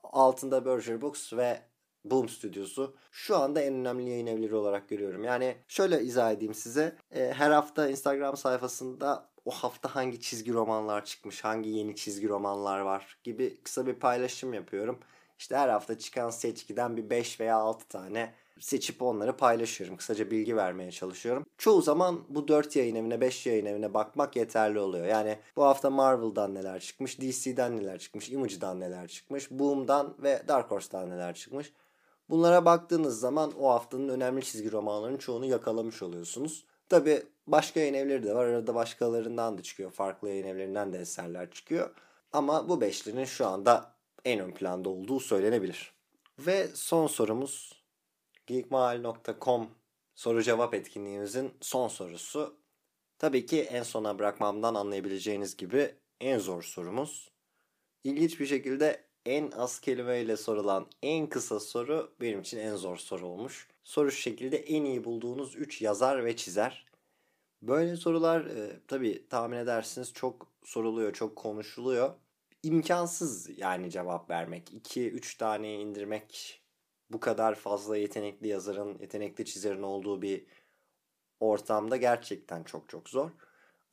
altında 0.03 0.65
Berger 0.65 1.01
Books 1.01 1.34
ve 1.34 1.62
Boom 2.05 2.29
Stüdyosu 2.29 2.96
şu 3.12 3.38
anda 3.38 3.62
en 3.62 3.74
önemli 3.74 4.10
yayın 4.10 4.27
evleri 4.27 4.55
olarak 4.55 4.89
görüyorum. 4.89 5.24
Yani 5.24 5.55
şöyle 5.67 6.01
izah 6.01 6.31
edeyim 6.31 6.53
size. 6.53 6.96
Her 7.12 7.51
hafta 7.51 7.89
Instagram 7.89 8.38
sayfasında 8.38 9.29
o 9.46 9.51
hafta 9.51 9.96
hangi 9.96 10.22
çizgi 10.22 10.53
romanlar 10.53 11.05
çıkmış, 11.05 11.43
hangi 11.43 11.69
yeni 11.69 11.96
çizgi 11.96 12.29
romanlar 12.29 12.79
var 12.79 13.17
gibi 13.24 13.58
kısa 13.63 13.88
bir 13.88 13.93
paylaşım 13.93 14.53
yapıyorum. 14.53 15.00
İşte 15.39 15.58
her 15.58 15.69
hafta 15.69 15.98
çıkan 15.98 16.29
seçkiden 16.29 16.98
bir 16.98 17.10
5 17.10 17.39
veya 17.39 17.58
6 17.58 17.88
tane 17.88 18.34
seçip 18.60 19.01
onları 19.01 19.38
paylaşıyorum. 19.38 19.98
Kısaca 19.98 20.31
bilgi 20.31 20.55
vermeye 20.55 20.91
çalışıyorum. 20.91 21.46
Çoğu 21.58 21.81
zaman 21.81 22.19
bu 22.29 22.48
4 22.48 22.75
yayın 22.75 22.96
evine 22.96 23.22
5 23.22 23.46
yayın 23.46 23.65
evine 23.65 23.93
bakmak 23.93 24.36
yeterli 24.36 24.79
oluyor. 24.79 25.05
Yani 25.05 25.38
bu 25.55 25.63
hafta 25.63 25.89
Marvel'dan 25.89 26.55
neler 26.55 26.79
çıkmış, 26.79 27.22
DC'den 27.22 27.77
neler 27.77 28.00
çıkmış, 28.00 28.29
Image'dan 28.29 28.79
neler 28.79 29.08
çıkmış, 29.08 29.51
Boom'dan 29.51 30.15
ve 30.19 30.43
Dark 30.48 30.72
Horse'dan 30.72 31.10
neler 31.10 31.36
çıkmış. 31.36 31.74
Bunlara 32.29 32.65
baktığınız 32.65 33.19
zaman 33.19 33.51
o 33.60 33.69
haftanın 33.69 34.10
önemli 34.10 34.41
çizgi 34.46 34.72
romanlarının 34.72 35.17
çoğunu 35.17 35.46
yakalamış 35.46 36.03
oluyorsunuz. 36.03 36.65
Tabi 36.89 37.24
başka 37.48 37.79
yayın 37.79 37.93
evleri 37.93 38.24
de 38.24 38.36
var. 38.36 38.46
Arada 38.46 38.75
başkalarından 38.75 39.58
da 39.58 39.63
çıkıyor. 39.63 39.91
Farklı 39.91 40.29
yayın 40.29 40.48
evlerinden 40.48 40.93
de 40.93 40.98
eserler 40.98 41.51
çıkıyor. 41.51 41.89
Ama 42.34 42.69
bu 42.69 42.81
beşlinin 42.81 43.25
şu 43.25 43.48
anda 43.48 43.99
en 44.26 44.40
ön 44.40 44.52
planda 44.52 44.90
olduğu 44.90 45.20
söylenebilir. 45.20 45.94
Ve 46.40 46.68
son 46.74 47.08
sorumuz 47.08 47.84
geekmahal.com 48.48 49.70
soru 50.16 50.44
cevap 50.44 50.74
etkinliğimizin 50.74 51.52
son 51.62 51.88
sorusu. 51.88 52.60
Tabii 53.18 53.46
ki 53.46 53.62
en 53.62 53.84
sona 53.84 54.20
bırakmamdan 54.20 54.76
anlayabileceğiniz 54.76 55.58
gibi 55.58 55.96
en 56.20 56.40
zor 56.40 56.64
sorumuz. 56.64 57.32
İlginç 58.04 58.40
bir 58.40 58.46
şekilde 58.46 59.04
en 59.26 59.52
az 59.52 59.80
kelimeyle 59.80 60.38
sorulan 60.38 60.88
en 61.04 61.28
kısa 61.28 61.60
soru 61.60 62.14
benim 62.22 62.42
için 62.42 62.58
en 62.58 62.76
zor 62.76 62.98
soru 62.98 63.28
olmuş. 63.28 63.68
Soru 63.84 64.12
şu 64.12 64.22
şekilde 64.22 64.58
en 64.58 64.86
iyi 64.86 65.04
bulduğunuz 65.04 65.56
3 65.56 65.82
yazar 65.82 66.26
ve 66.26 66.36
çizer. 66.36 66.86
Böyle 67.62 67.96
sorular 67.96 68.46
e, 68.46 68.80
tabii 68.88 69.28
tahmin 69.30 69.58
edersiniz 69.58 70.14
çok 70.14 70.48
soruluyor, 70.64 71.14
çok 71.14 71.36
konuşuluyor. 71.36 72.14
İmkansız 72.63 73.60
yani 73.60 73.92
cevap 73.92 74.30
vermek. 74.30 74.74
2-3 74.74 75.38
tane 75.38 75.74
indirmek 75.74 76.62
bu 77.12 77.20
kadar 77.20 77.56
fazla 77.56 77.98
yetenekli 77.98 78.48
yazarın, 78.48 79.00
yetenekli 79.00 79.46
çizerin 79.46 79.84
olduğu 79.84 80.22
bir 80.22 80.46
ortamda 81.39 81.98
gerçekten 81.98 82.63
çok 82.63 82.89
çok 82.89 83.10
zor. 83.10 83.30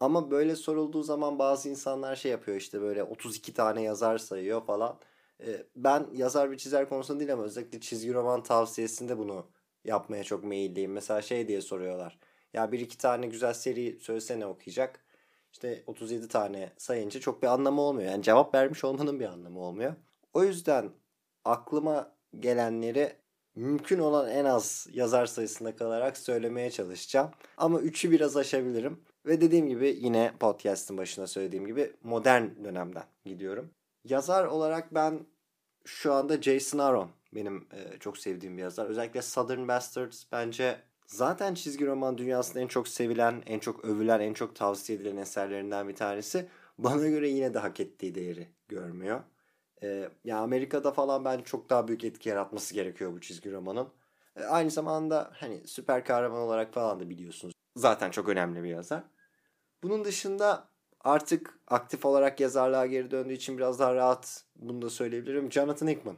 Ama 0.00 0.30
böyle 0.30 0.56
sorulduğu 0.56 1.02
zaman 1.02 1.38
bazı 1.38 1.68
insanlar 1.68 2.16
şey 2.16 2.30
yapıyor 2.30 2.56
işte 2.56 2.80
böyle 2.80 3.02
32 3.02 3.54
tane 3.54 3.82
yazar 3.82 4.18
sayıyor 4.18 4.66
falan. 4.66 5.00
Ben 5.76 6.06
yazar 6.12 6.50
bir 6.50 6.56
çizer 6.58 6.88
konusunda 6.88 7.20
değil 7.20 7.32
ama 7.32 7.42
özellikle 7.42 7.80
çizgi 7.80 8.14
roman 8.14 8.42
tavsiyesinde 8.42 9.18
bunu 9.18 9.50
yapmaya 9.85 10.25
çok 10.25 10.44
meyilliyim. 10.44 10.92
Mesela 10.92 11.23
şey 11.23 11.49
diye 11.49 11.61
soruyorlar. 11.61 12.18
Ya 12.54 12.73
bir 12.73 12.80
iki 12.80 12.99
tane 12.99 13.26
güzel 13.26 13.54
seri 13.54 14.00
söylesene 14.00 14.46
okuyacak. 14.46 15.05
İşte 15.56 15.82
37 15.86 16.28
tane 16.28 16.73
sayınca 16.78 17.21
çok 17.21 17.42
bir 17.42 17.47
anlamı 17.47 17.80
olmuyor. 17.80 18.10
Yani 18.10 18.23
cevap 18.23 18.54
vermiş 18.54 18.84
olmanın 18.84 19.21
bir 19.21 19.25
anlamı 19.25 19.60
olmuyor. 19.60 19.95
O 20.32 20.45
yüzden 20.45 20.90
aklıma 21.45 22.12
gelenleri 22.40 23.12
mümkün 23.54 23.99
olan 23.99 24.30
en 24.30 24.45
az 24.45 24.86
yazar 24.92 25.26
sayısında 25.26 25.76
kalarak 25.76 26.16
söylemeye 26.16 26.71
çalışacağım. 26.71 27.30
Ama 27.56 27.80
3'ü 27.80 28.10
biraz 28.10 28.36
aşabilirim. 28.36 29.00
Ve 29.26 29.40
dediğim 29.40 29.69
gibi 29.69 29.99
yine 30.00 30.32
podcast'ın 30.40 30.99
başına 30.99 31.26
söylediğim 31.26 31.66
gibi 31.66 31.92
modern 32.02 32.64
dönemden 32.64 33.04
gidiyorum. 33.25 33.71
Yazar 34.04 34.45
olarak 34.45 34.95
ben 34.95 35.26
şu 35.84 36.12
anda 36.12 36.42
Jason 36.42 36.78
Aaron 36.78 37.10
benim 37.34 37.69
e, 37.73 37.99
çok 37.99 38.19
sevdiğim 38.19 38.56
bir 38.56 38.62
yazar. 38.62 38.86
Özellikle 38.86 39.23
Southern 39.23 39.69
Bastards 39.69 40.25
bence 40.32 40.80
zaten 41.06 41.54
çizgi 41.54 41.86
roman 41.86 42.19
dünyasında 42.19 42.60
en 42.60 42.66
çok 42.66 42.88
sevilen, 42.88 43.42
en 43.47 43.58
çok 43.58 43.84
övülen, 43.84 44.21
en 44.21 44.34
çok 44.34 44.56
tavsiye 44.56 44.99
edilen 44.99 45.16
eserlerinden 45.16 45.88
bir 45.88 45.97
tanesi. 45.97 46.49
Bana 46.78 47.08
göre 47.08 47.28
yine 47.28 47.54
de 47.54 47.58
hak 47.58 47.80
ettiği 47.80 48.14
değeri 48.14 48.49
görmüyor. 48.69 49.21
E, 49.82 50.08
ya 50.25 50.38
Amerika'da 50.38 50.92
falan 50.92 51.25
bence 51.25 51.45
çok 51.45 51.71
daha 51.71 51.88
büyük 51.88 52.04
etki 52.04 52.28
yaratması 52.28 52.75
gerekiyor 52.75 53.12
bu 53.12 53.21
çizgi 53.21 53.52
romanın. 53.52 53.88
E, 54.36 54.45
aynı 54.45 54.71
zamanda 54.71 55.30
hani 55.34 55.66
süper 55.66 56.04
kahraman 56.04 56.40
olarak 56.40 56.75
falan 56.75 57.00
da 57.00 57.10
biliyorsunuz. 57.10 57.54
Zaten 57.76 58.10
çok 58.10 58.28
önemli 58.28 58.62
bir 58.62 58.69
yazar. 58.69 59.04
Bunun 59.82 60.04
dışında 60.04 60.69
artık 61.00 61.58
aktif 61.69 62.04
olarak 62.04 62.40
yazarlığa 62.40 62.86
geri 62.86 63.10
döndüğü 63.10 63.32
için 63.32 63.58
biraz 63.58 63.78
daha 63.78 63.95
rahat 63.95 64.45
bunu 64.56 64.82
da 64.82 64.90
söyleyebilirim. 64.90 65.52
Jonathan 65.52 65.88
Hickman. 65.88 66.16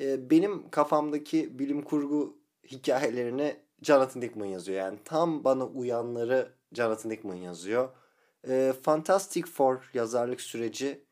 Ee, 0.00 0.30
benim 0.30 0.70
kafamdaki 0.70 1.58
bilim 1.58 1.82
kurgu 1.82 2.38
hikayelerini 2.70 3.56
Jonathan 3.82 4.22
Hickman 4.22 4.46
yazıyor. 4.46 4.78
Yani 4.78 4.98
tam 5.04 5.44
bana 5.44 5.66
uyanları 5.66 6.52
Jonathan 6.72 7.10
Hickman 7.10 7.34
yazıyor. 7.34 7.88
Ee, 8.48 8.74
Fantastic 8.82 9.46
Four 9.46 9.90
yazarlık 9.94 10.40
süreci 10.40 11.04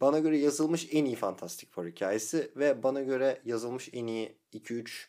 bana 0.00 0.18
göre 0.18 0.38
yazılmış 0.38 0.88
en 0.92 1.04
iyi 1.04 1.16
Fantastic 1.16 1.70
Four 1.70 1.86
hikayesi 1.86 2.50
ve 2.56 2.82
bana 2.82 3.02
göre 3.02 3.40
yazılmış 3.44 3.88
en 3.92 4.06
iyi 4.06 4.38
2-3 4.52 5.06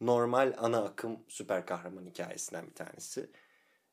normal 0.00 0.54
ana 0.58 0.84
akım 0.84 1.18
süper 1.28 1.66
kahraman 1.66 2.06
hikayesinden 2.06 2.66
bir 2.66 2.74
tanesi. 2.74 3.30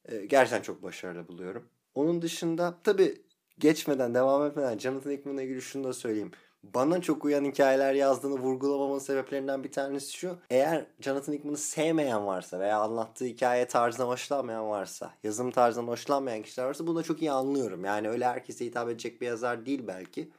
Ee, 0.05 0.25
gerçekten 0.25 0.61
çok 0.61 0.83
başarılı 0.83 1.27
buluyorum. 1.27 1.69
Onun 1.95 2.21
dışında 2.21 2.77
tabi 2.83 3.21
geçmeden 3.59 4.13
devam 4.13 4.45
etmeden 4.45 4.77
Jonathan 4.77 5.11
Hickman'la 5.11 5.41
ilgili 5.41 5.61
şunu 5.61 5.83
da 5.83 5.93
söyleyeyim. 5.93 6.31
Bana 6.63 7.01
çok 7.01 7.25
uyan 7.25 7.45
hikayeler 7.45 7.93
yazdığını 7.93 8.39
vurgulamamın 8.39 8.99
sebeplerinden 8.99 9.63
bir 9.63 9.71
tanesi 9.71 10.13
şu. 10.13 10.37
Eğer 10.49 10.85
Jonathan 10.99 11.33
Hickman'ı 11.33 11.57
sevmeyen 11.57 12.27
varsa 12.27 12.59
veya 12.59 12.79
anlattığı 12.79 13.25
hikaye 13.25 13.67
tarzına 13.67 14.07
hoşlanmayan 14.07 14.69
varsa, 14.69 15.13
yazım 15.23 15.51
tarzından 15.51 15.87
hoşlanmayan 15.87 16.41
kişiler 16.41 16.65
varsa 16.65 16.87
bunu 16.87 16.95
da 16.97 17.03
çok 17.03 17.21
iyi 17.21 17.31
anlıyorum. 17.31 17.85
Yani 17.85 18.09
öyle 18.09 18.25
herkese 18.25 18.65
hitap 18.65 18.89
edecek 18.89 19.21
bir 19.21 19.27
yazar 19.27 19.65
değil 19.65 19.87
belki. 19.87 20.31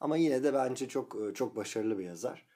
Ama 0.00 0.16
yine 0.16 0.42
de 0.42 0.54
bence 0.54 0.88
çok 0.88 1.16
çok 1.34 1.56
başarılı 1.56 1.98
bir 1.98 2.04
yazar. 2.04 2.46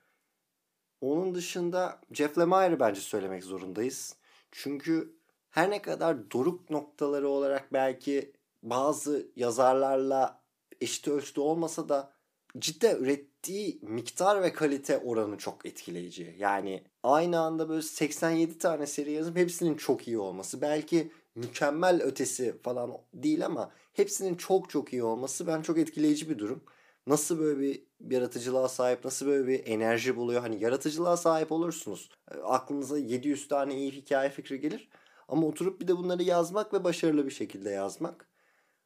Onun 1.01 1.35
dışında 1.35 2.01
Jeff 2.12 2.38
Lemire'ı 2.38 2.81
bence 2.81 3.01
söylemek 3.01 3.44
zorundayız. 3.44 4.16
Çünkü 4.53 5.16
her 5.51 5.70
ne 5.70 5.83
kadar 5.83 6.31
doruk 6.31 6.70
noktaları 6.70 7.29
olarak 7.29 7.72
belki 7.72 8.33
bazı 8.62 9.27
yazarlarla 9.37 10.42
eşit 10.81 11.09
ölçüde 11.09 11.40
olmasa 11.40 11.88
da 11.88 12.12
cidden 12.59 12.97
ürettiği 12.97 13.79
miktar 13.83 14.43
ve 14.43 14.53
kalite 14.53 14.99
oranı 14.99 15.38
çok 15.38 15.67
etkileyici. 15.67 16.37
Yani 16.38 16.85
aynı 17.03 17.41
anda 17.41 17.69
böyle 17.69 17.83
87 17.83 18.59
tane 18.59 18.87
seri 18.87 19.12
yazıp 19.12 19.37
hepsinin 19.37 19.77
çok 19.77 20.09
iyi 20.09 20.19
olması. 20.19 20.61
Belki 20.61 21.12
mükemmel 21.35 22.03
ötesi 22.03 22.62
falan 22.62 22.99
değil 23.15 23.47
ama 23.47 23.73
hepsinin 23.93 24.35
çok 24.35 24.71
çok 24.71 24.93
iyi 24.93 25.03
olması 25.03 25.47
ben 25.47 25.62
çok 25.62 25.79
etkileyici 25.79 26.31
bir 26.31 26.38
durum. 26.38 26.65
Nasıl 27.07 27.38
böyle 27.38 27.61
bir 27.61 27.83
yaratıcılığa 28.11 28.69
sahip, 28.69 29.05
nasıl 29.05 29.27
böyle 29.27 29.49
bir 29.49 29.67
enerji 29.67 30.17
buluyor? 30.17 30.41
Hani 30.41 30.62
yaratıcılığa 30.62 31.17
sahip 31.17 31.53
olursunuz. 31.53 32.11
Aklınıza 32.45 32.99
700 32.99 33.49
tane 33.49 33.77
iyi 33.77 33.91
hikaye 33.91 34.31
fikri 34.31 34.61
gelir. 34.61 34.88
Ama 35.29 35.47
oturup 35.47 35.81
bir 35.81 35.88
de 35.88 35.97
bunları 35.97 36.23
yazmak 36.23 36.75
ve 36.75 36.85
başarılı 36.85 37.27
bir 37.27 37.31
şekilde 37.31 37.71
yazmak. 37.71 38.29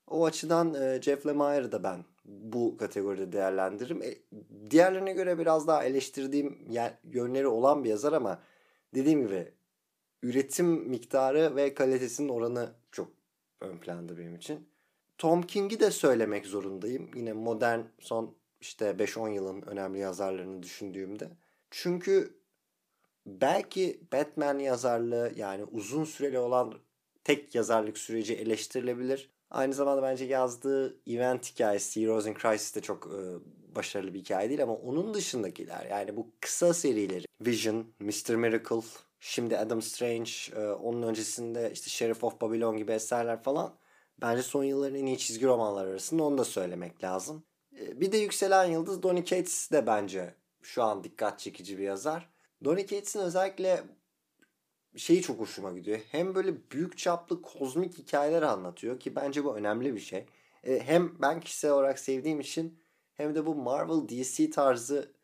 O 0.07 0.25
açıdan 0.25 0.75
e, 0.75 1.03
Jeff 1.03 1.27
Lemire'ı 1.27 1.73
da 1.73 1.83
ben 1.83 2.05
bu 2.29 2.77
kategoride 2.77 3.33
değerlendiririm. 3.33 4.03
E, 4.03 4.15
diğerlerine 4.71 5.13
göre 5.13 5.39
biraz 5.39 5.67
daha 5.67 5.85
eleştirdiğim 5.85 6.59
yönleri 7.05 7.47
olan 7.47 7.85
bir 7.85 7.91
yazar 7.91 8.13
ama 8.13 8.43
dediğim 8.95 9.27
gibi 9.27 9.53
üretim 10.23 10.67
miktarı 10.67 11.57
ve 11.57 11.75
kalitesinin 11.75 12.29
oranı 12.29 12.71
çok 12.93 13.09
ön 13.61 13.79
planda 13.79 14.19
benim 14.19 14.35
için. 14.35 14.69
Tom 15.19 15.43
King'i 15.43 15.81
de 15.81 15.91
söylemek 15.91 16.47
zorundayım. 16.47 17.11
Yine 17.15 17.33
modern 17.33 17.81
son 17.99 18.35
işte 18.61 18.85
5-10 18.85 19.33
yılın 19.33 19.63
önemli 19.63 19.99
yazarlarını 19.99 20.63
düşündüğümde. 20.63 21.29
Çünkü 21.71 22.39
belki 23.27 24.01
Batman 24.13 24.59
yazarlığı 24.59 25.33
yani 25.37 25.65
uzun 25.65 26.05
süreli 26.05 26.39
olan 26.39 26.75
tek 27.25 27.55
yazarlık 27.55 27.99
süreci 27.99 28.35
eleştirilebilir. 28.35 29.31
Aynı 29.51 29.75
zamanda 29.75 30.03
bence 30.03 30.25
yazdığı 30.25 31.01
event 31.07 31.53
hikayesi 31.53 32.03
Heroes 32.03 32.27
in 32.27 32.35
Crisis 32.35 32.75
de 32.77 32.81
çok 32.81 33.07
e, 33.07 33.21
başarılı 33.77 34.15
bir 34.15 34.19
hikaye 34.19 34.49
değil 34.49 34.63
ama 34.63 34.75
onun 34.75 35.15
dışındakiler 35.15 35.87
yani 35.91 36.17
bu 36.17 36.33
kısa 36.41 36.75
serileri 36.75 37.25
Vision, 37.41 37.87
Mr. 38.01 38.35
Miracle, 38.35 38.83
şimdi 39.21 39.59
Adam 39.59 39.83
Strange, 39.83 40.31
e, 40.57 40.61
onun 40.61 41.03
öncesinde 41.03 41.71
işte 41.73 41.91
Sheriff 41.91 42.25
of 42.25 42.41
Babylon 42.41 42.77
gibi 42.77 42.93
eserler 42.93 43.43
falan 43.43 43.79
bence 44.21 44.43
son 44.43 44.65
yılların 44.65 44.99
en 44.99 45.07
iyi 45.07 45.19
çizgi 45.19 45.47
romanlar 45.47 45.87
arasında 45.87 46.23
onu 46.23 46.39
da 46.39 46.45
söylemek 46.45 47.05
lazım. 47.05 47.45
E, 47.81 48.01
bir 48.01 48.13
de 48.13 48.19
Yükselen 48.19 48.65
Yıldız 48.65 49.03
Donny 49.03 49.25
Cates 49.25 49.71
de 49.71 49.87
bence 49.87 50.35
şu 50.63 50.83
an 50.83 51.05
dikkat 51.05 51.39
çekici 51.39 51.79
bir 51.79 51.83
yazar. 51.83 52.31
Donny 52.65 52.87
Cates'in 52.87 53.21
özellikle 53.21 53.85
şeyi 54.97 55.23
çok 55.23 55.41
hoşuma 55.41 55.73
gidiyor. 55.73 55.99
Hem 56.11 56.35
böyle 56.35 56.71
büyük 56.71 56.99
çaplı 56.99 57.43
kozmik 57.43 57.99
hikayeler 57.99 58.43
anlatıyor 58.43 59.01
ki 59.01 59.17
bence 59.17 59.45
bu 59.45 59.57
önemli 59.57 59.95
bir 59.95 60.01
şey. 60.01 60.27
E, 60.65 60.81
hem 60.81 61.13
ben 61.23 61.41
kişisel 61.41 61.71
olarak 61.71 61.99
sevdiğim 61.99 62.41
için 62.41 62.79
hem 63.15 63.35
de 63.35 63.47
bu 63.47 63.55
Marvel 63.55 64.09
DC 64.09 64.51
tarzı 64.51 65.17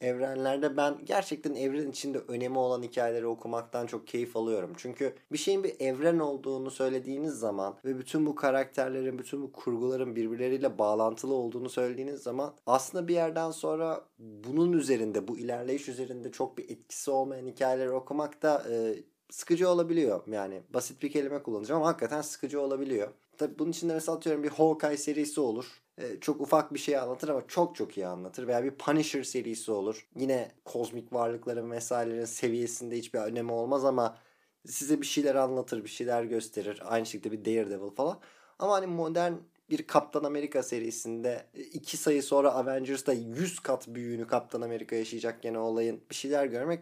evrenlerde 0.00 0.76
ben 0.76 0.98
gerçekten 1.04 1.54
evren 1.54 1.90
içinde 1.90 2.18
önemi 2.18 2.58
olan 2.58 2.82
hikayeleri 2.82 3.26
okumaktan 3.26 3.86
çok 3.86 4.06
keyif 4.06 4.36
alıyorum. 4.36 4.72
Çünkü 4.76 5.14
bir 5.32 5.38
şeyin 5.38 5.64
bir 5.64 5.80
evren 5.80 6.18
olduğunu 6.18 6.70
söylediğiniz 6.70 7.34
zaman 7.34 7.76
ve 7.84 7.98
bütün 7.98 8.26
bu 8.26 8.34
karakterlerin, 8.34 9.18
bütün 9.18 9.42
bu 9.42 9.52
kurguların 9.52 10.16
birbirleriyle 10.16 10.78
bağlantılı 10.78 11.34
olduğunu 11.34 11.68
söylediğiniz 11.68 12.22
zaman 12.22 12.54
aslında 12.66 13.08
bir 13.08 13.14
yerden 13.14 13.50
sonra 13.50 14.04
bunun 14.18 14.72
üzerinde, 14.72 15.28
bu 15.28 15.38
ilerleyiş 15.38 15.88
üzerinde 15.88 16.32
çok 16.32 16.58
bir 16.58 16.70
etkisi 16.70 17.10
olmayan 17.10 17.46
hikayeleri 17.46 17.90
okumak 17.90 18.42
da 18.42 18.64
e, 18.70 18.96
sıkıcı 19.30 19.68
olabiliyor. 19.68 20.22
Yani 20.26 20.62
basit 20.70 21.02
bir 21.02 21.12
kelime 21.12 21.42
kullanacağım 21.42 21.82
ama 21.82 21.90
hakikaten 21.90 22.22
sıkıcı 22.22 22.60
olabiliyor. 22.60 23.08
Tabii 23.36 23.58
bunun 23.58 23.70
içinde 23.70 23.94
mesela 23.94 24.16
atıyorum 24.16 24.42
bir 24.42 24.48
Hawkeye 24.48 24.96
serisi 24.96 25.40
olur. 25.40 25.80
Ee, 25.98 26.20
çok 26.20 26.40
ufak 26.40 26.74
bir 26.74 26.78
şey 26.78 26.98
anlatır 26.98 27.28
ama 27.28 27.42
çok 27.48 27.76
çok 27.76 27.96
iyi 27.98 28.06
anlatır. 28.06 28.46
Veya 28.46 28.64
bir 28.64 28.70
Punisher 28.70 29.22
serisi 29.22 29.72
olur. 29.72 30.08
Yine 30.16 30.52
kozmik 30.64 31.12
varlıkların 31.12 31.70
vesairelerin 31.70 32.24
seviyesinde 32.24 32.98
hiçbir 32.98 33.18
önemi 33.18 33.52
olmaz 33.52 33.84
ama 33.84 34.18
size 34.66 35.00
bir 35.00 35.06
şeyler 35.06 35.34
anlatır, 35.34 35.84
bir 35.84 35.88
şeyler 35.88 36.24
gösterir. 36.24 36.82
Aynı 36.84 37.06
şekilde 37.06 37.32
bir 37.32 37.44
Daredevil 37.44 37.90
falan. 37.90 38.20
Ama 38.58 38.72
hani 38.72 38.86
modern 38.86 39.32
bir 39.70 39.86
Kaptan 39.86 40.24
Amerika 40.24 40.62
serisinde 40.62 41.46
iki 41.54 41.96
sayı 41.96 42.22
sonra 42.22 42.52
Avengers'da 42.52 43.12
100 43.12 43.60
kat 43.60 43.88
büyüğünü 43.88 44.26
Kaptan 44.26 44.60
Amerika 44.60 44.96
yaşayacak 44.96 45.42
gene 45.42 45.58
olayın 45.58 46.00
bir 46.10 46.14
şeyler 46.14 46.46
görmek 46.46 46.80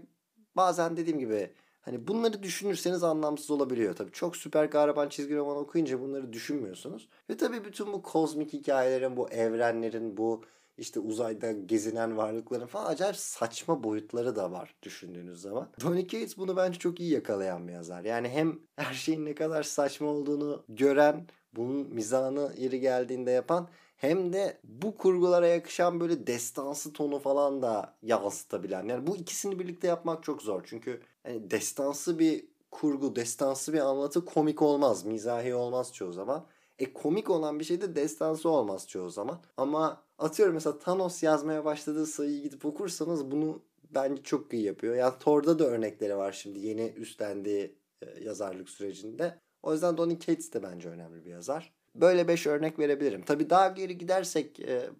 bazen 0.57 0.97
dediğim 0.97 1.19
gibi 1.19 1.51
Hani 1.83 2.09
bunları 2.09 2.43
düşünürseniz 2.43 3.05
anlamsız 3.05 3.51
olabiliyor. 3.51 3.97
Tabii 3.97 4.13
çok 4.13 4.37
süper 4.37 4.71
kahraman 4.71 5.09
çizgi 5.09 5.37
roman 5.37 5.57
okuyunca 5.57 6.01
bunları 6.01 6.33
düşünmüyorsunuz. 6.33 7.09
Ve 7.31 7.37
tabii 7.37 7.65
bütün 7.65 7.93
bu 7.93 8.03
kozmik 8.03 8.53
hikayelerin, 8.53 9.17
bu 9.17 9.29
evrenlerin, 9.29 10.17
bu 10.17 10.45
işte 10.79 11.01
uzayda 11.01 11.53
gezinen 11.53 12.17
varlıkların 12.17 12.67
falan 12.67 12.93
acayip 12.93 13.17
saçma 13.17 13.85
boyutları 13.85 14.37
da 14.37 14.53
var 14.53 14.75
düşündüğünüz 14.83 15.41
zaman. 15.41 15.69
Tony 15.81 16.07
Cates 16.07 16.39
bunu 16.39 16.57
bence 16.57 16.79
çok 16.79 17.01
iyi 17.01 17.13
yakalayan 17.13 17.69
bir 17.69 17.73
yazar. 17.73 18.05
Yani 18.05 18.29
hem 18.29 18.59
her 18.77 18.95
şeyin 18.95 19.25
ne 19.25 19.35
kadar 19.35 19.63
saçma 19.63 20.09
olduğunu 20.09 20.65
gören, 20.69 21.27
bunun 21.53 21.95
mizahını 21.95 22.53
yeri 22.59 22.81
geldiğinde 22.81 23.31
yapan 23.31 23.69
hem 24.03 24.33
de 24.33 24.59
bu 24.65 24.97
kurgulara 24.97 25.47
yakışan 25.47 26.01
böyle 26.01 26.27
destansı 26.27 26.93
tonu 26.93 27.19
falan 27.19 27.63
da 27.63 27.95
yansıtabilen. 28.03 28.85
Yani 28.89 29.07
bu 29.07 29.17
ikisini 29.17 29.59
birlikte 29.59 29.89
yapmak 29.89 30.25
çok 30.25 30.43
zor. 30.43 30.63
Çünkü 30.65 31.01
hani 31.23 31.51
destansı 31.51 32.19
bir 32.19 32.47
kurgu, 32.71 33.17
destansı 33.17 33.73
bir 33.73 33.79
anlatı 33.79 34.25
komik 34.25 34.63
olmaz, 34.63 35.05
mizahi 35.05 35.55
olmaz 35.55 35.95
çoğu 35.95 36.13
zaman. 36.13 36.47
E 36.79 36.93
komik 36.93 37.31
olan 37.31 37.61
bir 37.61 37.65
şey 37.65 37.81
de 37.81 37.97
destansı 37.97 38.49
olmaz 38.49 38.89
çoğu 38.89 39.11
zaman. 39.11 39.41
Ama 39.57 40.03
atıyorum 40.19 40.55
mesela 40.55 40.79
Thanos 40.79 41.23
yazmaya 41.23 41.65
başladığı 41.65 42.07
sayıyı 42.07 42.43
gidip 42.43 42.67
okursanız 42.67 43.31
bunu 43.31 43.63
bence 43.91 44.23
çok 44.23 44.53
iyi 44.53 44.63
yapıyor. 44.63 44.95
Yani 44.95 45.15
Thor'da 45.21 45.59
da 45.59 45.65
örnekleri 45.65 46.17
var 46.17 46.33
şimdi 46.33 46.59
yeni 46.67 46.87
üstlendiği 46.97 47.75
e, 48.03 48.25
yazarlık 48.25 48.69
sürecinde. 48.69 49.39
O 49.63 49.73
yüzden 49.73 49.97
Donny 49.97 50.19
Cates 50.19 50.53
de 50.53 50.63
bence 50.63 50.89
önemli 50.89 51.25
bir 51.25 51.31
yazar. 51.31 51.82
Böyle 51.95 52.29
5 52.29 52.47
örnek 52.47 52.79
verebilirim. 52.79 53.23
Tabii 53.23 53.51
daha 53.51 53.69
geri 53.69 53.99
gidersek 53.99 54.61
e, 54.61 54.91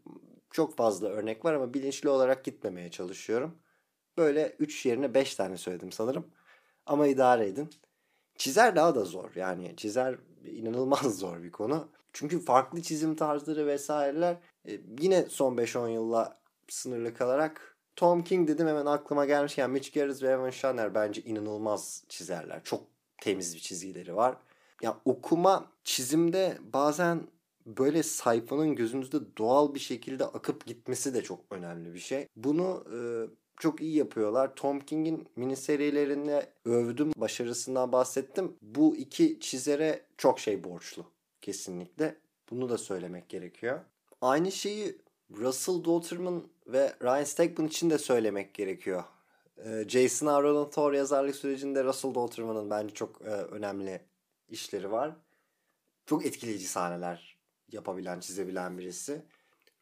çok 0.51 0.77
fazla 0.77 1.09
örnek 1.09 1.45
var 1.45 1.55
ama 1.55 1.75
bilinçli 1.75 2.09
olarak 2.09 2.45
gitmemeye 2.45 2.91
çalışıyorum. 2.91 3.59
Böyle 4.17 4.57
3 4.59 4.87
yerine 4.87 5.15
5 5.15 5.35
tane 5.35 5.57
söyledim 5.57 5.93
sanırım. 5.93 6.27
Ama 6.87 7.07
idare 7.07 7.47
edin. 7.47 7.71
Çizer 8.37 8.77
daha 8.77 8.95
da 8.95 9.05
zor. 9.05 9.31
Yani 9.35 9.77
çizer 9.77 10.17
inanılmaz 10.45 11.19
zor 11.19 11.43
bir 11.43 11.53
konu. 11.53 11.89
Çünkü 12.13 12.41
farklı 12.41 12.83
çizim 12.83 13.17
tarzları 13.17 13.67
vesaireler 13.67 14.37
e, 14.69 14.81
yine 15.01 15.23
son 15.29 15.57
5-10 15.57 15.91
yılla 15.91 16.41
sınırlı 16.69 17.15
kalarak 17.15 17.77
Tom 17.97 18.25
King 18.25 18.49
dedim 18.49 18.67
hemen 18.67 18.87
aklıma 18.87 19.25
gelmişken 19.27 19.71
Mitch 19.71 19.93
Gerads 19.93 20.23
ve 20.23 20.29
Evan 20.29 20.51
Shanner 20.51 20.95
bence 20.95 21.23
inanılmaz 21.23 22.05
çizerler. 22.09 22.65
Çok 22.65 22.85
temiz 23.21 23.55
bir 23.55 23.61
çizgileri 23.61 24.17
var 24.17 24.37
ya 24.83 25.01
okuma 25.05 25.67
çizimde 25.85 26.59
bazen 26.73 27.21
böyle 27.67 28.03
sayfanın 28.03 28.75
gözünüzde 28.75 29.17
doğal 29.39 29.75
bir 29.75 29.81
şekilde 29.81 30.25
akıp 30.25 30.67
gitmesi 30.67 31.15
de 31.15 31.23
çok 31.23 31.41
önemli 31.51 31.95
bir 31.95 31.99
şey. 31.99 32.29
Bunu 32.37 32.85
e, 32.95 32.99
çok 33.59 33.81
iyi 33.81 33.97
yapıyorlar. 33.97 34.55
Tom 34.57 34.81
King'in 34.81 35.29
mini 35.37 35.57
serilerinde 35.57 36.53
övdüm, 36.65 37.13
başarısından 37.17 37.93
bahsettim. 37.93 38.57
Bu 38.63 38.97
iki 38.97 39.41
çizere 39.41 40.03
çok 40.19 40.41
şey 40.41 40.65
borçlu 40.65 41.05
kesinlikle. 41.41 42.17
Bunu 42.51 42.69
da 42.69 42.79
söylemek 42.79 43.29
gerekiyor. 43.29 43.81
Aynı 44.21 44.53
şeyi 44.53 44.99
Russell 45.37 45.85
Dauterman 45.85 46.43
ve 46.67 46.93
Ryan 47.03 47.25
Stegman 47.25 47.67
için 47.67 47.91
de 47.91 47.99
söylemek 47.99 48.55
gerekiyor. 48.55 49.05
E, 49.65 49.85
Jason 49.89 50.27
Aaron'un 50.27 50.71
Thor 50.71 50.93
yazarlık 50.93 51.37
sürecinde 51.37 51.85
Russell 51.85 52.15
Dauterman'ın 52.15 52.71
bence 52.71 52.95
çok 52.95 53.23
e, 53.23 53.31
önemli 53.31 54.01
işleri 54.53 54.93
var. 54.93 55.17
Çok 56.07 56.27
etkileyici 56.27 56.67
sahneler 56.67 57.39
yapabilen, 57.73 58.21
çizebilen 58.21 58.79
birisi. 58.79 59.23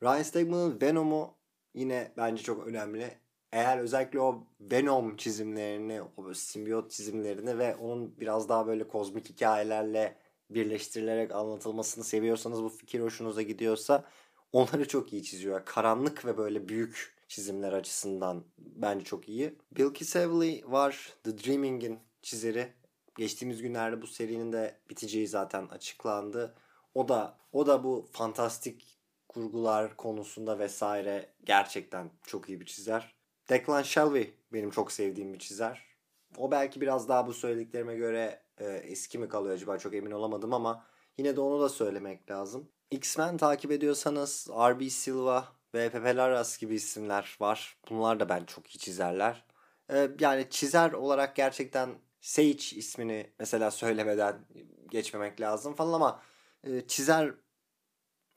Ryan 0.03 0.23
Stegman'ın 0.23 0.81
Venom'u 0.81 1.35
yine 1.75 2.13
bence 2.17 2.43
çok 2.43 2.67
önemli. 2.67 3.19
Eğer 3.53 3.79
özellikle 3.79 4.21
o 4.21 4.47
Venom 4.61 5.17
çizimlerini, 5.17 6.03
o 6.17 6.35
simbiyot 6.35 6.91
çizimlerini 6.91 7.59
ve 7.59 7.77
onun 7.77 8.21
biraz 8.21 8.49
daha 8.49 8.67
böyle 8.67 8.89
kozmik 8.89 9.29
hikayelerle 9.29 10.17
birleştirilerek 10.51 11.35
anlatılmasını 11.35 12.05
seviyorsanız 12.05 12.63
bu 12.63 12.69
fikir 12.69 13.01
hoşunuza 13.01 13.43
gidiyorsa 13.43 14.05
onları 14.53 14.89
çok 14.89 15.13
iyi 15.13 15.23
çiziyor. 15.23 15.65
Karanlık 15.65 16.25
ve 16.25 16.39
böyle 16.39 16.69
büyük 16.69 17.15
çizimler 17.29 17.73
açısından 17.73 18.45
bence 18.59 19.05
çok 19.05 19.29
iyi. 19.29 19.59
Bill 19.77 19.95
Kisevely 19.95 20.63
var. 20.67 21.13
The 21.25 21.39
Dreaming'in 21.39 21.99
çizeri. 22.23 22.80
Geçtiğimiz 23.17 23.63
günlerde 23.63 24.03
bu 24.03 24.07
serinin 24.07 24.53
de 24.53 24.77
biteceği 24.91 25.29
zaten 25.29 25.67
açıklandı. 25.67 26.55
O 26.95 27.09
da 27.09 27.39
o 27.53 27.67
da 27.67 27.85
bu 27.85 28.09
fantastik 28.13 28.99
kurgular 29.29 29.97
konusunda 29.97 30.59
vesaire 30.59 31.35
gerçekten 31.45 32.11
çok 32.27 32.49
iyi 32.49 32.61
bir 32.61 32.67
çizer. 32.67 33.15
Declan 33.49 33.83
Shelby 33.83 34.23
benim 34.53 34.71
çok 34.71 34.93
sevdiğim 34.93 35.35
bir 35.35 35.39
çizer. 35.39 35.91
O 36.37 36.51
belki 36.51 36.81
biraz 36.81 37.09
daha 37.09 37.27
bu 37.27 37.35
söylediklerime 37.35 37.95
göre 37.95 38.43
e, 38.59 38.65
eski 38.67 39.19
mi 39.19 39.29
kalıyor 39.29 39.55
acaba 39.55 39.79
çok 39.79 39.95
emin 39.95 40.11
olamadım 40.11 40.55
ama 40.55 40.87
yine 41.19 41.37
de 41.37 41.41
onu 41.41 41.61
da 41.61 41.69
söylemek 41.69 42.31
lazım. 42.31 42.69
X-Men 42.91 43.37
takip 43.37 43.73
ediyorsanız 43.73 44.49
R.B. 44.51 44.91
Silva 44.91 45.49
ve 45.75 45.91
Pepe 45.91 46.17
Larraz 46.17 46.59
gibi 46.59 46.75
isimler 46.75 47.37
var. 47.41 47.77
Bunlar 47.91 48.21
da 48.21 48.29
ben 48.29 48.45
çok 48.45 48.75
iyi 48.75 48.79
çizerler. 48.79 49.45
E, 49.93 50.11
yani 50.21 50.47
çizer 50.51 50.93
olarak 50.93 51.37
gerçekten 51.37 51.91
Sage 52.21 52.77
ismini 52.77 53.33
mesela 53.39 53.71
söylemeden 53.71 54.47
geçmemek 54.91 55.41
lazım 55.41 55.75
falan 55.75 55.93
ama 55.93 56.23
e, 56.65 56.87
çizer 56.87 57.35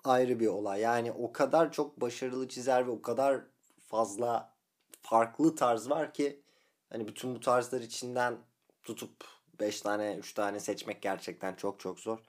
ayrı 0.04 0.39
bir 0.39 0.48
olay. 0.48 0.82
Yani 0.82 1.12
o 1.12 1.32
kadar 1.34 1.72
çok 1.72 2.02
başarılı 2.02 2.48
çizer 2.48 2.88
ve 2.88 2.91
o 2.91 3.02
kadar 3.02 3.41
fazla 3.80 4.56
farklı 5.02 5.56
tarz 5.56 5.89
var 5.89 6.13
ki 6.13 6.43
hani 6.89 7.08
bütün 7.08 7.36
bu 7.36 7.39
tarzlar 7.39 7.82
içinden 7.82 8.38
tutup 8.84 9.26
5 9.60 9.82
tane 9.82 10.15
3 10.15 10.34
tane 10.34 10.60
seçmek 10.60 11.02
gerçekten 11.02 11.56
çok 11.56 11.80
çok 11.80 12.00
zor. 12.00 12.19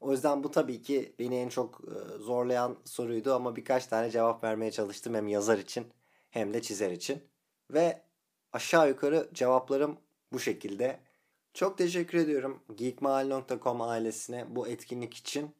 O 0.00 0.12
yüzden 0.12 0.44
bu 0.44 0.50
tabii 0.50 0.82
ki 0.82 1.14
beni 1.18 1.36
en 1.36 1.48
çok 1.48 1.80
zorlayan 2.18 2.78
soruydu 2.84 3.34
ama 3.34 3.56
birkaç 3.56 3.86
tane 3.86 4.10
cevap 4.10 4.44
vermeye 4.44 4.70
çalıştım 4.70 5.14
hem 5.14 5.28
yazar 5.28 5.58
için 5.58 5.86
hem 6.30 6.54
de 6.54 6.62
çizer 6.62 6.90
için. 6.90 7.28
Ve 7.70 8.02
aşağı 8.52 8.88
yukarı 8.88 9.30
cevaplarım 9.34 9.98
bu 10.32 10.40
şekilde. 10.40 11.00
Çok 11.54 11.78
teşekkür 11.78 12.18
ediyorum 12.18 12.62
geekmahal.com 12.74 13.82
ailesine 13.82 14.46
bu 14.48 14.68
etkinlik 14.68 15.14
için. 15.14 15.54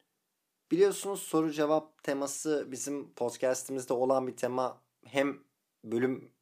Biliyorsunuz 0.71 1.23
soru 1.23 1.53
cevap 1.53 2.03
teması 2.03 2.69
bizim 2.71 3.15
podcastimizde 3.15 3.93
olan 3.93 4.27
bir 4.27 4.37
tema. 4.37 4.83
Hem 5.05 5.39
bölüm 5.85 6.33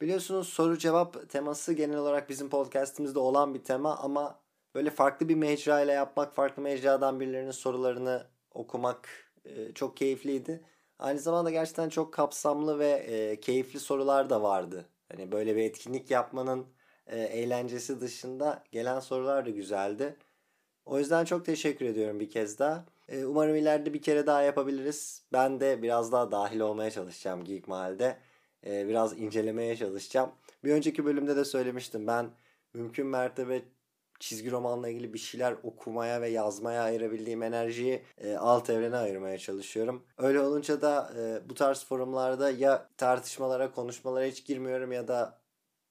Biliyorsunuz 0.00 0.48
soru 0.48 0.78
cevap 0.78 1.30
teması 1.30 1.72
genel 1.72 1.98
olarak 1.98 2.28
bizim 2.28 2.50
podcastimizde 2.50 3.18
olan 3.18 3.54
bir 3.54 3.64
tema 3.64 3.96
ama 3.96 4.40
böyle 4.74 4.90
farklı 4.90 5.28
bir 5.28 5.34
mecra 5.34 5.80
ile 5.80 5.92
yapmak, 5.92 6.34
farklı 6.34 6.62
mecradan 6.62 7.20
birilerinin 7.20 7.50
sorularını 7.50 8.26
okumak 8.50 9.08
e, 9.44 9.72
çok 9.72 9.96
keyifliydi. 9.96 10.64
Aynı 10.98 11.18
zamanda 11.18 11.50
gerçekten 11.50 11.88
çok 11.88 12.14
kapsamlı 12.14 12.78
ve 12.78 12.88
e, 12.88 13.40
keyifli 13.40 13.80
sorular 13.80 14.30
da 14.30 14.42
vardı. 14.42 14.88
Hani 15.08 15.32
böyle 15.32 15.56
bir 15.56 15.62
etkinlik 15.62 16.10
yapmanın 16.10 16.66
e, 17.06 17.20
eğlencesi 17.20 18.00
dışında 18.00 18.64
gelen 18.72 19.00
sorular 19.00 19.46
da 19.46 19.50
güzeldi. 19.50 20.16
O 20.84 20.98
yüzden 20.98 21.24
çok 21.24 21.44
teşekkür 21.46 21.86
ediyorum 21.86 22.20
bir 22.20 22.30
kez 22.30 22.58
daha. 22.58 22.86
E, 23.08 23.24
umarım 23.24 23.56
ileride 23.56 23.94
bir 23.94 24.02
kere 24.02 24.26
daha 24.26 24.42
yapabiliriz. 24.42 25.22
Ben 25.32 25.60
de 25.60 25.82
biraz 25.82 26.12
daha 26.12 26.30
dahil 26.30 26.60
olmaya 26.60 26.90
çalışacağım 26.90 27.44
Geek 27.44 27.68
Mahal'de. 27.68 28.16
E, 28.66 28.88
biraz 28.88 29.18
incelemeye 29.18 29.76
çalışacağım. 29.76 30.30
Bir 30.64 30.72
önceki 30.72 31.04
bölümde 31.04 31.36
de 31.36 31.44
söylemiştim. 31.44 32.06
Ben 32.06 32.30
mümkün 32.74 33.06
mertebe 33.06 33.62
çizgi 34.20 34.50
romanla 34.50 34.88
ilgili 34.88 35.14
bir 35.14 35.18
şeyler 35.18 35.56
okumaya 35.62 36.20
ve 36.20 36.28
yazmaya 36.28 36.82
ayırabildiğim 36.82 37.42
enerjiyi 37.42 38.02
e, 38.18 38.36
alt 38.36 38.70
evrene 38.70 38.96
ayırmaya 38.96 39.38
çalışıyorum. 39.38 40.04
Öyle 40.18 40.40
olunca 40.40 40.82
da 40.82 41.12
e, 41.18 41.48
bu 41.48 41.54
tarz 41.54 41.84
forumlarda 41.84 42.50
ya 42.50 42.88
tartışmalara, 42.96 43.72
konuşmalara 43.72 44.24
hiç 44.24 44.44
girmiyorum 44.46 44.92
ya 44.92 45.08
da 45.08 45.38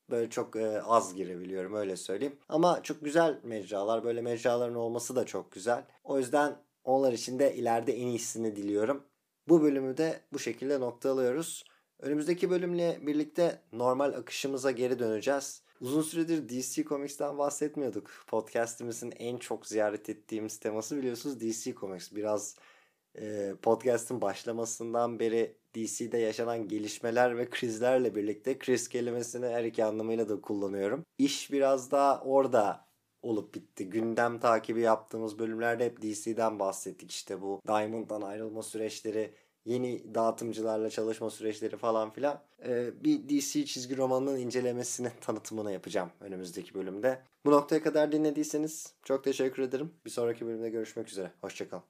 böyle 0.10 0.30
çok 0.30 0.56
e, 0.56 0.82
az 0.82 1.16
girebiliyorum 1.16 1.74
öyle 1.74 1.96
söyleyeyim. 1.96 2.38
Ama 2.50 2.84
çok 2.84 3.04
güzel 3.06 3.40
mecralar. 3.44 4.04
Böyle 4.04 4.22
mecraların 4.22 4.76
olması 4.76 5.16
da 5.16 5.26
çok 5.26 5.52
güzel. 5.52 5.84
O 6.04 6.18
yüzden 6.18 6.56
onlar 6.84 7.14
için 7.14 7.40
de 7.40 7.56
ileride 7.56 7.94
en 7.98 8.08
iyisini 8.08 8.56
diliyorum. 8.56 9.04
Bu 9.48 9.62
bölümü 9.62 9.98
de 9.98 10.22
bu 10.34 10.40
şekilde 10.40 10.80
noktalıyoruz. 10.80 11.64
Önümüzdeki 12.00 12.50
bölümle 12.50 13.00
birlikte 13.02 13.62
normal 13.74 14.14
akışımıza 14.14 14.72
geri 14.72 15.00
döneceğiz. 15.00 15.65
Uzun 15.82 16.02
süredir 16.02 16.50
DC 16.50 16.84
Comics'ten 16.84 17.38
bahsetmiyorduk. 17.38 18.12
Podcast'imizin 18.28 19.14
en 19.20 19.38
çok 19.38 19.68
ziyaret 19.68 20.10
ettiğimiz 20.10 20.58
teması 20.58 20.98
biliyorsunuz 20.98 21.42
DC 21.42 21.74
Comics. 21.74 22.12
Biraz 22.16 22.56
e, 23.18 23.54
podcast'ın 23.62 24.22
başlamasından 24.22 25.20
beri 25.20 25.58
DC'de 25.76 26.18
yaşanan 26.18 26.68
gelişmeler 26.68 27.38
ve 27.38 27.50
krizlerle 27.50 28.16
birlikte 28.16 28.58
kriz 28.58 28.90
kelimesini 28.90 29.46
her 29.46 29.64
iki 29.64 29.84
anlamıyla 29.84 30.30
da 30.30 30.42
kullanıyorum. 30.42 31.06
İş 31.18 31.52
biraz 31.52 31.92
daha 31.92 32.22
orada 32.22 32.86
olup 33.22 33.56
bitti. 33.56 33.90
Gündem 33.90 34.40
takibi 34.40 34.82
yaptığımız 34.82 35.40
bölümlerde 35.40 35.86
hep 35.86 36.02
DC'den 36.02 36.60
bahsettik. 36.60 37.12
İşte 37.12 37.42
bu 37.42 37.62
Diamond'dan 37.68 38.22
ayrılma 38.22 38.64
süreçleri, 38.64 39.34
yeni 39.66 40.16
dağıtımcılarla 40.16 40.90
çalışma 40.90 41.30
süreçleri 41.30 41.78
falan 41.78 42.10
filan. 42.14 42.42
Ee, 42.66 43.04
bir 43.04 43.30
DC 43.30 43.66
çizgi 43.66 43.98
romanının 43.98 44.38
incelemesini, 44.38 45.12
tanıtımını 45.22 45.72
yapacağım 45.72 46.10
önümüzdeki 46.22 46.74
bölümde. 46.74 47.22
Bu 47.46 47.52
noktaya 47.52 47.84
kadar 47.84 48.12
dinlediyseniz 48.12 48.94
çok 49.04 49.24
teşekkür 49.24 49.64
ederim. 49.64 49.94
Bir 50.06 50.10
sonraki 50.10 50.46
bölümde 50.46 50.70
görüşmek 50.70 51.10
üzere. 51.10 51.32
Hoşçakalın. 51.42 51.86